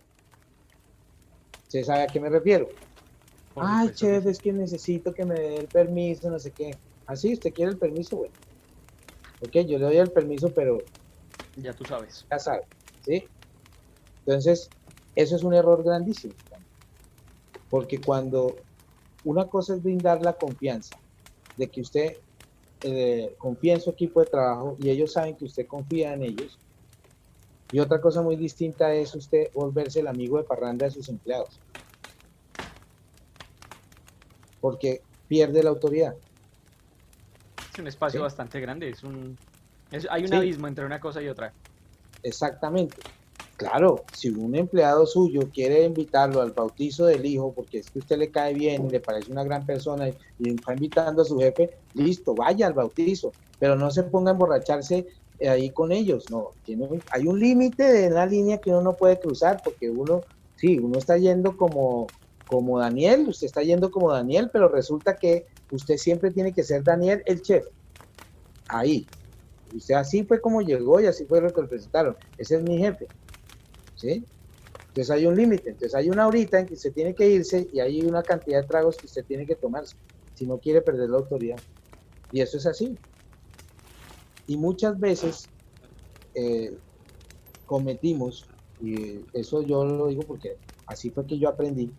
[1.67, 2.69] ¿Se sabe a qué me refiero?
[3.57, 6.71] Ay, chef, es que necesito que me dé el permiso, no sé qué.
[7.07, 8.19] Así, ah, ¿usted quiere el permiso?
[8.19, 8.35] Bueno.
[9.41, 10.79] Ok, yo le doy el permiso, pero...
[11.57, 12.25] Ya tú sabes.
[12.31, 12.67] Ya sabes,
[13.05, 13.25] ¿sí?
[14.25, 14.71] Entonces,
[15.15, 16.35] eso es un error grandísimo.
[17.71, 18.57] Porque cuando
[19.25, 20.97] una cosa es brindar la confianza
[21.57, 22.17] de que usted
[22.83, 26.59] eh, confía en su equipo de trabajo y ellos saben que usted confía en ellos.
[27.71, 31.61] Y otra cosa muy distinta es usted volverse el amigo de parranda de sus empleados.
[34.61, 36.15] Porque pierde la autoridad.
[37.71, 39.39] Es un espacio bastante grande, es un,
[40.11, 41.53] hay un abismo entre una cosa y otra.
[42.23, 43.03] Exactamente.
[43.59, 48.17] Claro, si un empleado suyo quiere invitarlo al bautizo del hijo porque es que usted
[48.17, 50.15] le cae bien y le parece una gran persona y,
[50.49, 55.09] está invitando a su jefe, listo, vaya al bautizo, pero no se ponga a emborracharse
[55.41, 59.19] ahí con ellos, no, tiene, hay un límite de la línea que uno no puede
[59.19, 60.21] cruzar porque uno,
[60.55, 62.07] sí, uno está yendo como,
[62.47, 66.85] como Daniel, usted está yendo como Daniel, pero resulta que usted siempre tiene que ser
[66.85, 67.67] Daniel el chef,
[68.69, 69.05] ahí,
[69.75, 73.09] usted así fue como llegó y así fue lo que presentaron, ese es mi jefe
[73.99, 74.25] ¿sí?
[74.89, 77.81] Entonces hay un límite, entonces hay una horita en que se tiene que irse y
[77.81, 79.97] hay una cantidad de tragos que usted tiene que tomarse
[80.35, 81.59] si no quiere perder la autoridad.
[82.33, 82.97] Y eso es así.
[84.47, 85.49] Y muchas veces
[86.35, 86.77] eh,
[87.67, 88.47] cometimos,
[88.81, 91.93] y eso yo lo digo porque así fue que yo aprendí,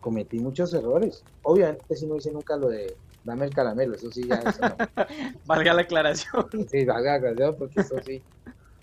[0.00, 1.22] cometí muchos errores.
[1.42, 4.42] Obviamente si no hice nunca lo de dame el caramelo, eso sí ya...
[5.46, 6.46] valga la aclaración.
[6.70, 8.22] Sí, valga la aclaración porque eso sí.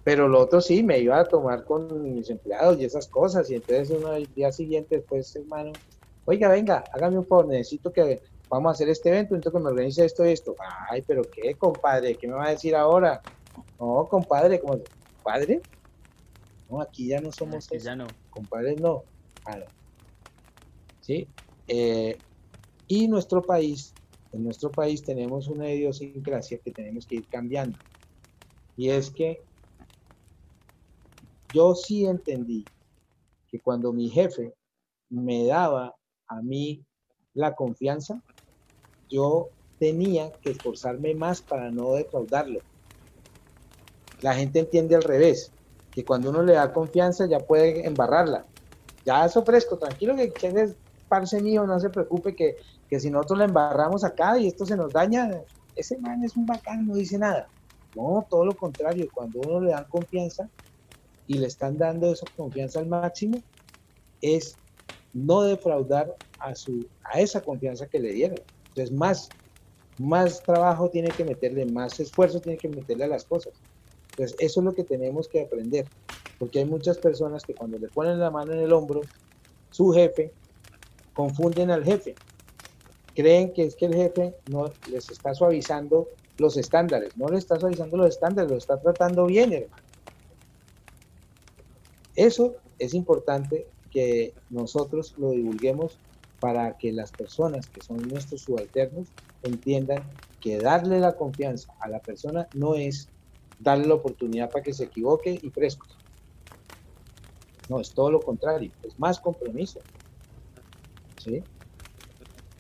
[0.08, 3.52] Pero lo otro sí, me iba a tomar con mis empleados y esas cosas.
[3.52, 5.74] Y entonces uno el día siguiente, después, hermano,
[6.24, 9.70] oiga, venga, hágame un favor, necesito que vamos a hacer este evento, necesito que me
[9.70, 10.56] organice esto y esto.
[10.90, 13.22] Ay, pero qué, compadre, ¿qué me va a decir ahora?
[13.78, 14.80] No, compadre, ¿cómo?
[15.16, 15.62] ¿Compadre?
[16.70, 18.08] No, aquí ya no somos aquí ya no.
[18.30, 19.04] Compadres no.
[19.44, 19.66] Claro.
[21.02, 21.28] ¿Sí?
[21.68, 22.18] Eh,
[22.88, 23.94] y nuestro país,
[24.32, 27.78] en nuestro país tenemos una idiosincrasia que tenemos que ir cambiando.
[28.78, 29.42] Y es que
[31.54, 32.66] yo sí entendí
[33.50, 34.54] que cuando mi jefe
[35.10, 35.96] me daba
[36.28, 36.84] a mí
[37.34, 38.22] la confianza,
[39.10, 42.60] yo tenía que esforzarme más para no defraudarlo.
[44.22, 45.52] La gente entiende al revés,
[45.92, 48.46] que cuando uno le da confianza ya puede embarrarla.
[49.06, 50.76] Ya eso fresco, tranquilo que es
[51.08, 52.58] parce mío, no se preocupe que,
[52.90, 55.30] que si nosotros le embarramos acá y esto se nos daña,
[55.76, 57.48] ese man es un bacán, no dice nada.
[57.96, 60.50] No, todo lo contrario, cuando uno le da confianza,
[61.28, 63.44] y le están dando esa confianza al máximo,
[64.22, 64.60] es
[65.14, 68.40] no defraudar a, su, a esa confianza que le dieron.
[68.70, 69.36] Entonces, más,
[69.98, 73.62] más trabajo tiene que meterle, más esfuerzo tiene que meterle a las cosas.
[74.16, 75.90] Entonces, eso es lo que tenemos que aprender,
[76.38, 79.10] porque hay muchas personas que cuando le ponen la mano en el hombro,
[79.70, 80.34] su jefe,
[81.14, 82.20] confunden al jefe.
[83.16, 86.08] Creen que es que el jefe no les está suavizando
[86.38, 89.87] los estándares, no le está suavizando los estándares, lo está tratando bien, hermano.
[92.18, 96.00] Eso es importante que nosotros lo divulguemos
[96.40, 99.08] para que las personas que son nuestros subalternos
[99.44, 100.04] entiendan
[100.42, 103.08] que darle la confianza a la persona no es
[103.60, 105.86] darle la oportunidad para que se equivoque y fresco.
[107.70, 109.80] No, es todo lo contrario, es más compromiso.
[111.18, 111.44] ¿Sí?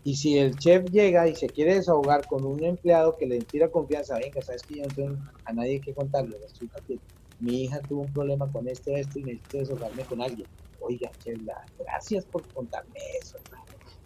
[0.03, 3.69] Y si el chef llega y se quiere desahogar con un empleado que le tira
[3.69, 6.69] confianza, venga, sabes que yo no tengo a nadie que contarle, estoy
[7.39, 10.47] mi hija tuvo un problema con esto, esto y necesito desahogarme con alguien.
[10.79, 13.37] Oiga, Chela, gracias por contarme eso.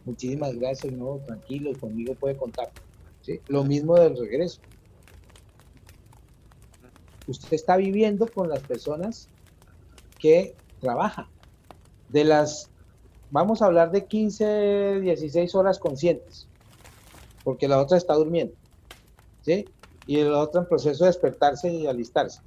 [0.05, 2.71] Muchísimas gracias, no, tranquilo, conmigo puede contar.
[3.21, 3.39] ¿sí?
[3.47, 4.59] Lo mismo del regreso.
[7.27, 9.27] Usted está viviendo con las personas
[10.19, 11.29] que trabaja.
[12.09, 12.71] De las
[13.31, 16.47] vamos a hablar de 15, 16 horas conscientes,
[17.43, 18.53] porque la otra está durmiendo,
[19.41, 19.65] ¿sí?
[20.05, 22.41] Y la otra en proceso de despertarse y alistarse.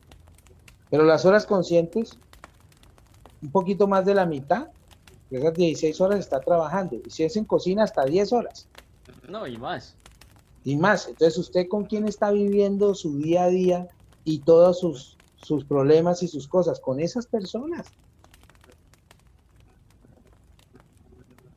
[0.95, 2.21] Pero las horas conscientes,
[3.43, 4.69] un poquito más de la mitad,
[5.29, 6.95] de esas 16 horas está trabajando.
[7.05, 8.69] Y si es en cocina, hasta 10 horas.
[9.29, 9.97] No, y más.
[10.63, 11.09] Y más.
[11.09, 13.89] Entonces, ¿usted con quién está viviendo su día a día
[14.23, 16.79] y todos sus, sus problemas y sus cosas?
[16.79, 17.93] Con esas personas.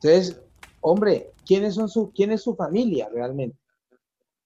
[0.02, 0.42] Entonces,
[0.80, 3.56] hombre, ¿quiénes son su, ¿quién es su familia realmente?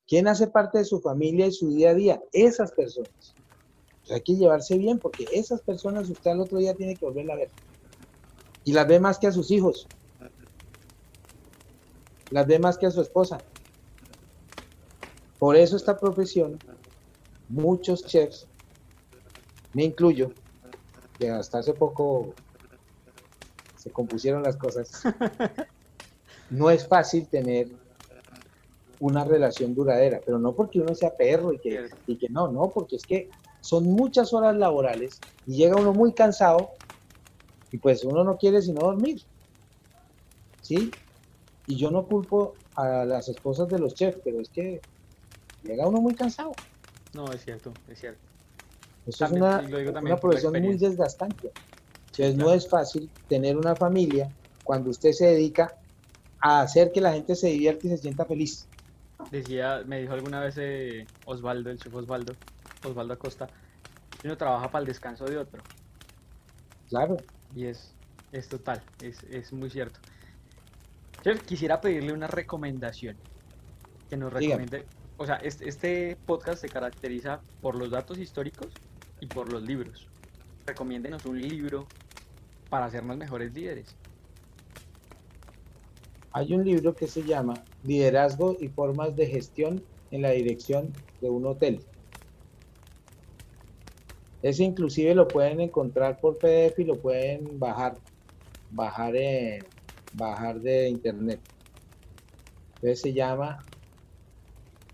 [0.06, 2.22] ¿Quién hace parte de su familia y su día a día?
[2.30, 3.38] Esas personas.
[4.12, 7.36] Hay que llevarse bien porque esas personas usted al otro día tiene que volverla a
[7.36, 7.50] ver.
[8.64, 9.86] Y las ve más que a sus hijos.
[12.30, 13.38] Las ve más que a su esposa.
[15.38, 16.58] Por eso esta profesión,
[17.48, 18.46] muchos chefs,
[19.72, 20.30] me incluyo,
[21.18, 22.34] que hasta hace poco
[23.76, 25.02] se compusieron las cosas,
[26.50, 27.68] no es fácil tener
[29.00, 32.70] una relación duradera, pero no porque uno sea perro y que, y que no, no,
[32.70, 33.28] porque es que
[33.62, 36.70] son muchas horas laborales y llega uno muy cansado
[37.70, 39.22] y pues uno no quiere sino dormir.
[40.60, 40.90] ¿Sí?
[41.66, 44.80] Y yo no culpo a las esposas de los chefs, pero es que
[45.62, 46.52] llega uno muy cansado.
[47.14, 48.20] No, es cierto, es cierto.
[49.06, 49.62] Eso es una,
[50.00, 51.50] una profesión muy desgastante.
[52.06, 54.30] Entonces no es fácil tener una familia
[54.64, 55.74] cuando usted se dedica
[56.40, 58.66] a hacer que la gente se divierta y se sienta feliz.
[59.30, 62.34] Decía, me dijo alguna vez eh, Osvaldo, el chef Osvaldo,
[62.84, 63.48] Osvaldo Acosta,
[64.24, 65.62] uno trabaja para el descanso de otro.
[66.88, 67.16] Claro.
[67.54, 67.94] Y es,
[68.32, 70.00] es total, es, es muy cierto.
[71.24, 73.16] Yo quisiera pedirle una recomendación.
[74.10, 74.84] Que nos recomiende.
[75.16, 78.68] O sea, este, este podcast se caracteriza por los datos históricos
[79.20, 80.08] y por los libros.
[80.66, 81.86] Recomiéndenos un libro
[82.68, 83.94] para hacernos mejores líderes.
[86.32, 87.54] Hay un libro que se llama
[87.84, 91.84] Liderazgo y formas de gestión en la dirección de un hotel.
[94.42, 97.96] Ese inclusive lo pueden encontrar por PDF y lo pueden bajar,
[98.70, 99.14] bajar,
[100.14, 101.40] bajar de internet.
[102.74, 103.64] Entonces se llama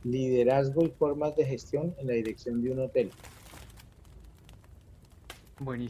[0.05, 3.11] Liderazgo y formas de gestión en la dirección de un hotel.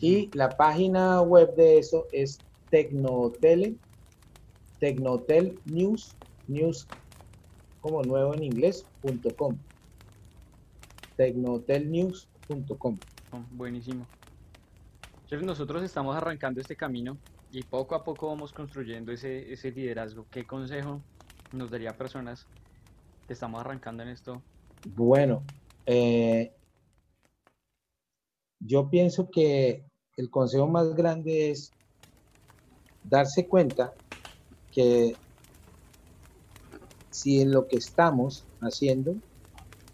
[0.00, 2.38] Y la página web de eso es
[2.70, 3.76] Tecnohotel,
[4.78, 6.86] Tecnohotel News, News
[7.80, 9.56] como nuevo en inglés, punto com.
[11.16, 12.96] Tecnohotelnews.com.
[13.52, 14.06] Buenísimo.
[15.42, 17.16] nosotros estamos arrancando este camino
[17.50, 20.26] y poco a poco vamos construyendo ese, ese liderazgo.
[20.30, 21.00] ¿Qué consejo
[21.52, 22.46] nos daría personas
[23.26, 24.42] que estamos arrancando en esto?
[24.94, 25.42] Bueno,
[25.86, 26.52] eh,
[28.60, 29.84] yo pienso que
[30.16, 31.72] el consejo más grande es
[33.04, 33.92] darse cuenta
[34.72, 35.16] que
[37.10, 39.14] si en lo que estamos haciendo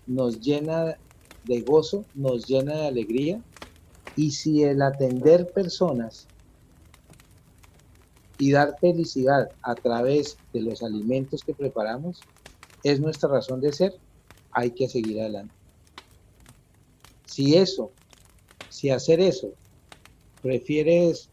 [0.07, 0.99] nos llena
[1.45, 3.41] de gozo, nos llena de alegría,
[4.17, 6.27] y si el atender personas
[8.39, 12.21] y dar felicidad a través de los alimentos que preparamos
[12.83, 13.95] es nuestra razón de ser,
[14.53, 15.55] hay que seguir adelante.
[17.27, 17.91] Si eso
[18.75, 19.53] si hacer eso
[20.43, 21.29] prefieres,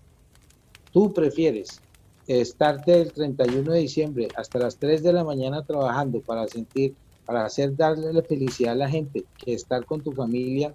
[0.93, 1.81] tú prefieres
[2.27, 6.93] estarte el 31 de diciembre hasta las 3 de la mañana trabajando para sentir,
[7.25, 10.73] para hacer darle la felicidad a la gente, que estar con tu familia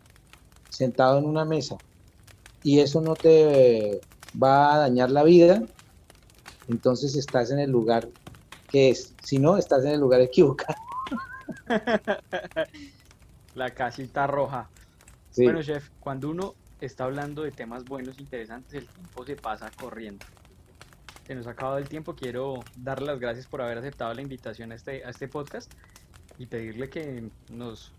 [0.70, 1.76] sentado en una mesa
[2.66, 4.00] y eso no te
[4.42, 5.62] va a dañar la vida,
[6.66, 8.08] entonces estás en el lugar
[8.68, 9.14] que es.
[9.22, 10.74] Si no, estás en el lugar equivocado.
[13.54, 14.68] La casita roja.
[15.36, 20.26] Bueno, chef, cuando uno está hablando de temas buenos, interesantes, el tiempo se pasa corriendo.
[21.26, 22.16] Se nos ha acabado el tiempo.
[22.16, 25.72] Quiero darle las gracias por haber aceptado la invitación a este, a este podcast
[26.38, 27.92] y pedirle que nos,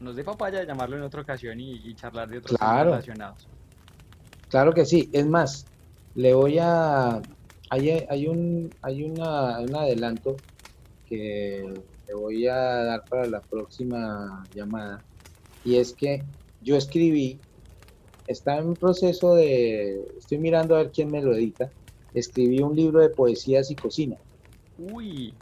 [0.00, 3.48] nos dé papaya, llamarlo en otra ocasión y, charlar de otros temas relacionados.
[4.50, 5.08] Claro que sí.
[5.12, 5.66] Es más,
[6.14, 7.20] le voy a.
[7.70, 10.36] Hay, hay, un, hay una, un adelanto
[11.06, 15.02] que le voy a dar para la próxima llamada.
[15.64, 16.24] Y es que
[16.62, 17.38] yo escribí,
[18.26, 21.70] está en proceso de, estoy mirando a ver quién me lo edita,
[22.14, 24.16] escribí un libro de poesías y cocina.
[24.78, 25.34] Uy.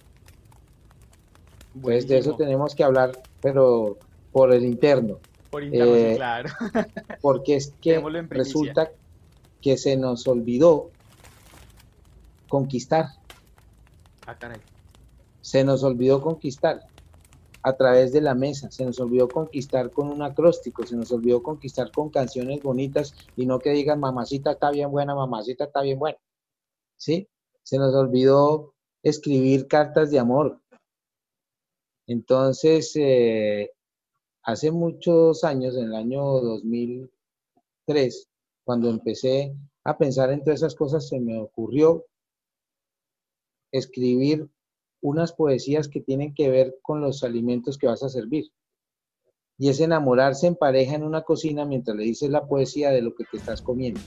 [1.80, 3.98] Pues de eso tenemos que hablar, pero
[4.32, 5.18] por el interno.
[5.50, 6.50] Por interno, sí, eh, claro.
[7.20, 8.00] porque es que
[8.30, 8.90] resulta
[9.60, 10.90] que se nos olvidó
[12.48, 13.06] conquistar.
[14.26, 14.60] Ah, caray.
[15.40, 16.86] Se nos olvidó conquistar
[17.62, 18.70] a través de la mesa.
[18.70, 23.46] Se nos olvidó conquistar con un acróstico, se nos olvidó conquistar con canciones bonitas y
[23.46, 26.18] no que digan mamacita está bien buena, mamacita está bien buena.
[26.96, 27.28] ¿Sí?
[27.66, 30.60] se nos olvidó escribir cartas de amor.
[32.06, 33.72] Entonces, eh,
[34.42, 38.28] hace muchos años, en el año 2003,
[38.64, 39.54] cuando empecé
[39.84, 42.04] a pensar en todas esas cosas, se me ocurrió
[43.72, 44.48] escribir
[45.00, 48.50] unas poesías que tienen que ver con los alimentos que vas a servir.
[49.58, 53.14] Y es enamorarse en pareja en una cocina mientras le dices la poesía de lo
[53.14, 54.00] que te estás comiendo.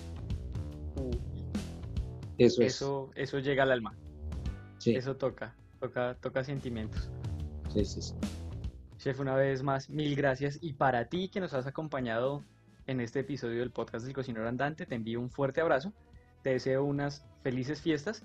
[2.37, 3.97] Eso, eso, eso llega al alma.
[4.85, 7.09] Eso toca, toca, toca sentimientos.
[7.69, 8.13] Sí, sí, sí.
[8.97, 10.59] Chef, una vez más, mil gracias.
[10.61, 12.43] Y para ti que nos has acompañado
[12.87, 15.93] en este episodio del podcast del cocinero andante, te envío un fuerte abrazo.
[16.43, 18.23] Te deseo unas felices fiestas.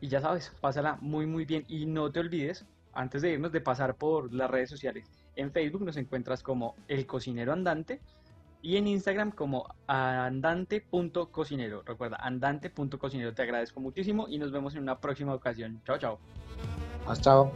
[0.00, 1.64] Y ya sabes, pásala muy, muy bien.
[1.68, 5.08] Y no te olvides, antes de irnos, de pasar por las redes sociales.
[5.36, 8.00] En Facebook nos encuentras como El Cocinero Andante
[8.64, 11.82] y en Instagram como andante.cocinero.
[11.84, 13.34] Recuerda, andante.cocinero.
[13.34, 15.82] Te agradezco muchísimo y nos vemos en una próxima ocasión.
[15.84, 16.18] Chao, chao.
[17.06, 17.52] Hasta chao.